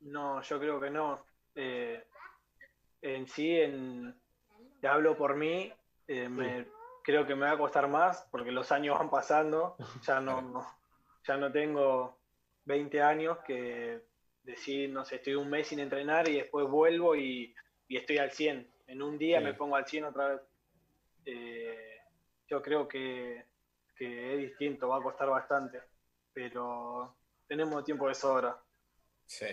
No, 0.00 0.42
yo 0.42 0.60
creo 0.60 0.80
que 0.80 0.90
no. 0.90 1.24
En 1.56 3.26
sí, 3.26 3.56
en, 3.56 4.14
te 4.80 4.88
hablo 4.88 5.16
por 5.16 5.36
mí, 5.36 5.72
me, 6.06 6.66
creo 7.04 7.26
que 7.26 7.34
me 7.36 7.46
va 7.46 7.52
a 7.52 7.58
costar 7.58 7.86
más 7.86 8.26
porque 8.32 8.50
los 8.50 8.72
años 8.72 8.98
van 8.98 9.10
pasando. 9.10 9.76
Ya 10.02 10.18
no, 10.20 10.40
no- 10.42 10.66
ya 11.26 11.36
no 11.36 11.52
tengo 11.52 12.18
20 12.64 13.00
años 13.02 13.38
que 13.46 14.02
decir, 14.42 14.90
no 14.90 15.04
sé, 15.04 15.16
estoy 15.16 15.34
un 15.36 15.48
mes 15.48 15.68
sin 15.68 15.78
entrenar 15.78 16.28
y 16.28 16.36
después 16.36 16.66
vuelvo 16.66 17.14
y, 17.14 17.54
y 17.88 17.96
estoy 17.96 18.18
al 18.18 18.30
100. 18.32 18.70
En 18.88 19.02
un 19.02 19.16
día 19.18 19.38
Sí. 19.38 19.44
me 19.44 19.54
pongo 19.54 19.76
al 19.76 19.86
100 19.86 20.04
otra 20.04 20.28
vez. 20.28 20.40
Eh, 21.26 21.98
yo 22.48 22.60
creo 22.62 22.86
que, 22.88 23.46
que 23.96 24.32
es 24.34 24.38
distinto, 24.50 24.88
va 24.88 24.98
a 24.98 25.02
costar 25.02 25.28
bastante, 25.28 25.80
pero 26.32 27.16
tenemos 27.46 27.84
tiempo 27.84 28.08
de 28.08 28.14
sobra. 28.14 28.62
Sí. 29.26 29.46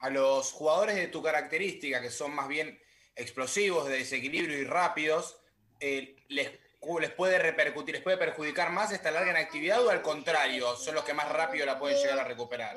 A 0.00 0.10
los 0.10 0.52
jugadores 0.52 0.96
de 0.96 1.08
tu 1.08 1.22
característica, 1.22 2.02
que 2.02 2.10
son 2.10 2.34
más 2.34 2.48
bien 2.48 2.78
explosivos, 3.14 3.86
de 3.88 3.94
desequilibrio 3.98 4.58
y 4.58 4.64
rápidos, 4.64 5.40
eh, 5.80 6.16
les, 6.28 6.50
les 7.00 7.10
puede 7.10 7.38
repercutir, 7.38 7.94
les 7.94 8.02
puede 8.02 8.16
perjudicar 8.16 8.70
más 8.70 8.92
esta 8.92 9.10
larga 9.10 9.30
inactividad 9.30 9.84
o 9.84 9.90
al 9.90 10.02
contrario, 10.02 10.74
son 10.76 10.94
los 10.94 11.04
que 11.04 11.14
más 11.14 11.30
rápido 11.32 11.66
la 11.66 11.78
pueden 11.78 11.96
llegar 11.96 12.18
a 12.18 12.24
recuperar. 12.24 12.76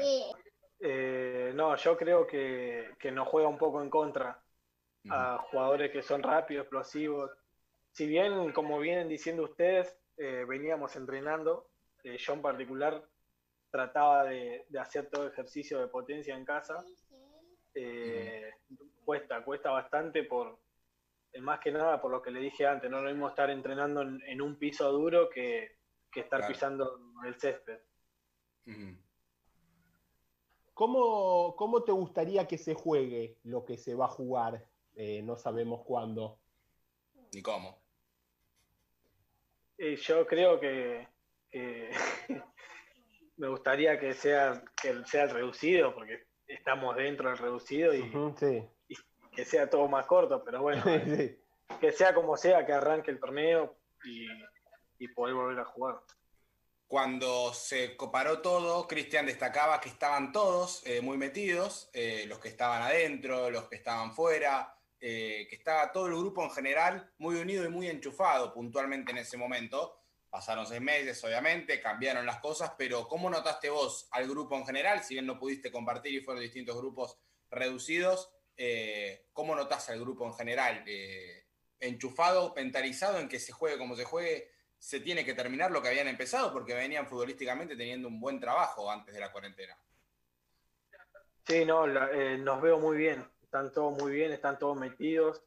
Eh, 0.80 1.52
no, 1.54 1.76
yo 1.76 1.98
creo 1.98 2.26
que, 2.26 2.96
que 3.00 3.12
nos 3.12 3.28
juega 3.28 3.48
un 3.48 3.58
poco 3.58 3.82
en 3.82 3.90
contra 3.90 4.42
a 5.10 5.38
jugadores 5.50 5.92
que 5.92 6.02
son 6.02 6.24
rápidos, 6.24 6.64
explosivos. 6.64 7.32
Si 7.92 8.08
bien, 8.08 8.52
como 8.52 8.80
vienen 8.80 9.08
diciendo 9.08 9.44
ustedes, 9.44 9.98
eh, 10.18 10.46
veníamos 10.48 10.96
entrenando, 10.96 11.68
eh, 12.04 12.18
yo 12.18 12.34
en 12.34 12.42
particular 12.42 13.04
trataba 13.72 14.26
de, 14.26 14.66
de 14.70 14.80
hacer 14.80 15.10
todo 15.10 15.28
ejercicio 15.28 15.80
de 15.80 15.88
potencia 15.88 16.36
en 16.36 16.46
casa. 16.46 16.84
Eh, 17.74 18.52
Cuesta, 19.06 19.44
cuesta 19.44 19.72
bastante 19.72 20.24
por, 20.24 20.60
más 21.42 21.60
que 21.60 21.72
nada 21.72 22.02
por 22.02 22.12
lo 22.12 22.22
que 22.22 22.32
le 22.32 22.40
dije 22.40 22.66
antes, 22.66 22.90
no 22.90 22.98
es 22.98 23.04
lo 23.04 23.10
mismo 23.12 23.30
estar 23.30 23.50
entrenando 23.50 24.02
en, 24.02 24.22
en 24.26 24.42
un 24.42 24.58
piso 24.58 24.92
duro 24.92 25.30
que, 25.30 25.78
que 26.12 26.22
estar 26.22 26.40
Claro. 26.40 26.54
pisando 26.54 27.00
el 27.26 27.40
césped. 27.40 27.80
¿Cómo, 30.74 31.56
¿Cómo 31.56 31.84
te 31.84 31.92
gustaría 31.92 32.48
que 32.48 32.58
se 32.58 32.74
juegue 32.74 33.38
lo 33.44 33.66
que 33.66 33.78
se 33.78 33.96
va 33.96 34.06
a 34.06 34.10
jugar? 34.10 34.66
Eh, 34.96 35.22
no 35.22 35.38
sabemos 35.38 35.84
cuándo. 35.86 36.40
Ni 37.34 37.42
cómo. 37.42 37.82
Y 39.78 39.96
yo 39.98 40.26
creo 40.26 40.60
que, 40.60 41.08
que 41.52 41.90
me 43.38 43.48
gustaría 43.50 44.00
que 44.00 44.14
sea, 44.14 44.64
que 44.82 45.06
sea 45.06 45.24
el 45.24 45.30
reducido, 45.32 45.94
porque 45.94 46.28
estamos 46.48 46.96
dentro 46.96 47.30
del 47.30 47.38
reducido 47.38 47.94
y 47.94 48.12
sí. 48.38 48.64
Que 49.40 49.46
sea 49.46 49.70
todo 49.70 49.88
más 49.88 50.06
corto, 50.06 50.44
pero 50.44 50.62
bueno, 50.62 50.84
Sí. 51.06 51.40
que 51.80 51.92
sea 51.94 52.14
como 52.14 52.36
sea, 52.36 52.66
que 52.66 52.74
arranque 52.74 53.10
el 53.12 53.20
torneo 53.20 53.78
y, 54.04 54.28
y 54.98 55.08
poder 55.10 55.34
volver 55.34 55.60
a 55.60 55.66
jugar. 55.66 55.96
Cuando 56.88 57.54
se 57.54 57.96
comparó 57.96 58.42
todo, 58.42 58.86
Cristian 58.88 59.26
destacaba 59.28 59.80
que 59.80 59.88
estaban 59.90 60.34
todos 60.34 60.86
eh, 60.86 61.00
muy 61.02 61.18
metidos, 61.18 61.90
eh, 61.94 62.26
los 62.28 62.40
que 62.40 62.50
estaban 62.50 62.82
adentro, 62.82 63.50
los 63.50 63.70
que 63.70 63.76
estaban 63.78 64.12
fuera, 64.12 64.76
eh, 65.00 65.48
que 65.50 65.56
estaba 65.56 65.92
todo 65.94 66.08
el 66.08 66.16
grupo 66.18 66.44
en 66.44 66.52
general 66.52 67.14
muy 67.20 67.36
unido 67.36 67.64
y 67.64 67.70
muy 67.70 67.88
enchufado 67.88 68.54
puntualmente 68.54 69.12
en 69.12 69.20
ese 69.20 69.38
momento. 69.38 70.02
Pasaron 70.30 70.66
seis 70.66 70.82
meses, 70.82 71.24
obviamente, 71.24 71.80
cambiaron 71.80 72.26
las 72.26 72.40
cosas, 72.40 72.74
pero 72.78 73.08
¿cómo 73.08 73.30
notaste 73.30 73.70
vos 73.70 74.08
al 74.12 74.28
grupo 74.28 74.58
en 74.58 74.66
general? 74.66 75.02
Si 75.02 75.14
bien 75.14 75.26
no 75.28 75.40
pudiste 75.40 75.72
compartir 75.72 76.14
y 76.16 76.22
fueron 76.22 76.44
distintos 76.44 76.76
grupos 76.76 77.18
reducidos, 77.52 78.32
eh, 78.62 79.28
¿cómo 79.32 79.56
notás 79.56 79.90
al 79.90 80.02
grupo 80.02 80.28
en 80.28 80.34
general? 80.34 80.84
Eh, 80.86 81.46
enchufado, 81.80 82.54
mentalizado 82.54 83.18
en 83.18 83.30
que 83.30 83.40
se 83.40 83.54
juegue 83.54 83.78
como 83.78 83.96
se 83.96 84.04
juegue, 84.04 84.52
se 84.78 85.00
tiene 85.00 85.24
que 85.24 85.34
terminar 85.34 85.72
lo 85.72 85.82
que 85.82 85.88
habían 85.88 86.10
empezado 86.10 86.52
porque 86.52 86.74
venían 86.74 87.08
futbolísticamente 87.08 87.78
teniendo 87.78 88.10
un 88.10 88.20
buen 88.20 88.38
trabajo 88.38 88.92
antes 88.92 89.14
de 89.14 89.22
la 89.22 89.32
cuarentena. 89.32 89.78
Sí, 91.48 91.64
no, 91.64 91.88
eh, 92.12 92.38
nos 92.38 92.62
veo 92.62 92.80
muy 92.80 92.98
bien, 92.98 93.26
están 93.42 93.72
todos 93.72 93.98
muy 93.98 94.12
bien, 94.12 94.34
están 94.34 94.60
todos 94.60 94.78
metidos, 94.78 95.42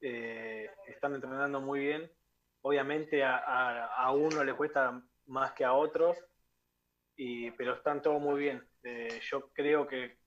están 0.00 1.14
entrenando 1.14 1.60
muy 1.60 1.80
bien. 1.80 2.10
Obviamente 2.62 3.22
a, 3.22 4.10
uno 4.10 4.42
le 4.42 4.54
cuesta 4.54 5.02
más 5.26 5.52
que 5.52 5.64
a 5.64 5.74
otros, 5.74 6.16
pero 7.14 7.74
están 7.74 8.00
todos 8.00 8.22
muy 8.22 8.40
bien. 8.40 8.66
Yo 9.30 9.50
creo 9.52 9.86
que 9.86 10.23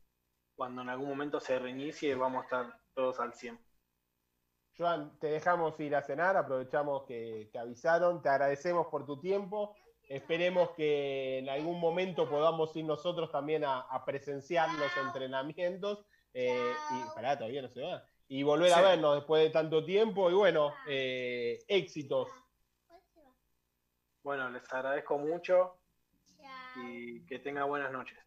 cuando 0.57 0.81
en 0.81 0.89
algún 0.89 1.07
momento 1.07 1.39
se 1.39 1.59
reinicie 1.59 2.15
vamos 2.15 2.41
a 2.41 2.43
estar 2.43 2.79
todos 2.93 3.19
al 3.19 3.33
100. 3.33 3.57
Joan, 4.75 5.17
te 5.19 5.27
dejamos 5.27 5.79
ir 5.79 5.95
a 5.95 6.01
cenar, 6.01 6.35
aprovechamos 6.35 7.03
que, 7.05 7.49
que 7.51 7.59
avisaron, 7.59 8.21
te 8.21 8.29
agradecemos 8.29 8.87
por 8.87 9.05
tu 9.05 9.19
tiempo, 9.19 9.75
esperemos 10.03 10.71
que 10.71 11.39
en 11.39 11.49
algún 11.49 11.79
momento 11.79 12.29
podamos 12.29 12.75
ir 12.75 12.85
nosotros 12.85 13.31
también 13.31 13.63
a, 13.63 13.81
a 13.81 14.03
presenciar 14.03 14.69
los 14.73 14.95
entrenamientos, 14.97 16.05
eh, 16.33 16.73
y 16.91 17.15
pará, 17.15 17.37
todavía 17.37 17.61
no 17.61 17.69
se 17.69 17.81
va, 17.81 18.03
y 18.27 18.43
volver 18.43 18.73
a 18.73 18.81
vernos 18.81 19.15
después 19.15 19.43
de 19.43 19.49
tanto 19.49 19.83
tiempo, 19.85 20.29
y 20.29 20.33
bueno, 20.33 20.73
eh, 20.87 21.59
éxitos. 21.67 22.29
Bueno, 24.23 24.49
les 24.49 24.71
agradezco 24.71 25.17
mucho 25.17 25.79
y 26.75 27.25
que 27.25 27.39
tengan 27.39 27.67
buenas 27.67 27.91
noches. 27.91 28.26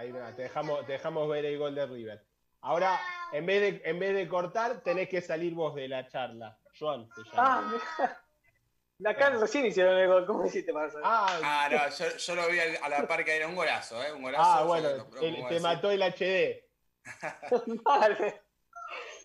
Ahí 0.00 0.12
va, 0.12 0.34
te 0.34 0.42
dejamos, 0.44 0.86
te 0.86 0.92
dejamos 0.92 1.28
ver 1.28 1.44
el 1.44 1.58
gol 1.58 1.74
de 1.74 1.84
River. 1.84 2.24
Ahora, 2.62 2.98
en 3.32 3.44
vez 3.44 3.60
de, 3.82 3.90
en 3.90 3.98
vez 3.98 4.14
de 4.14 4.26
cortar, 4.28 4.80
tenés 4.82 5.10
que 5.10 5.20
salir 5.20 5.52
vos 5.52 5.74
de 5.74 5.88
la 5.88 6.08
charla. 6.08 6.58
Joan 6.78 7.06
se 7.14 7.22
llama. 7.24 7.36
Ah, 7.36 7.70
mirá. 7.70 8.22
La 8.98 9.10
Acá 9.10 9.28
recién 9.30 9.66
hicieron 9.66 9.98
el 9.98 10.08
gol, 10.08 10.26
¿cómo 10.26 10.46
hiciste 10.46 10.72
para 10.72 10.88
saber? 10.88 11.04
Ah, 11.06 11.38
Ah, 11.42 11.68
no, 11.70 11.88
yo, 11.90 12.16
yo 12.16 12.34
lo 12.34 12.48
vi 12.48 12.58
a 12.60 12.88
la 12.88 13.06
par 13.06 13.22
que 13.26 13.36
era 13.36 13.46
un 13.46 13.54
golazo, 13.56 14.02
¿eh? 14.02 14.10
Un 14.10 14.22
golazo. 14.22 14.42
ah, 14.42 14.64
bueno, 14.64 14.88
el- 14.88 15.46
te 15.48 15.60
mató 15.60 15.90
el 15.90 16.02
HD. 16.02 16.64
Vale. 17.84 18.42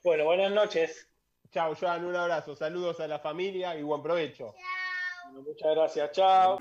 Bueno, 0.04 0.26
buenas 0.26 0.52
noches. 0.52 1.10
Chao, 1.52 1.74
Joan, 1.74 2.04
un 2.04 2.16
abrazo. 2.18 2.54
Saludos 2.54 3.00
a 3.00 3.08
la 3.08 3.20
familia 3.20 3.76
y 3.78 3.82
buen 3.84 4.04
provecho. 4.04 4.54
Chao. 4.58 5.32
Bueno, 5.32 5.42
muchas 5.48 5.72
gracias. 5.74 6.12
Chao. 6.12 6.60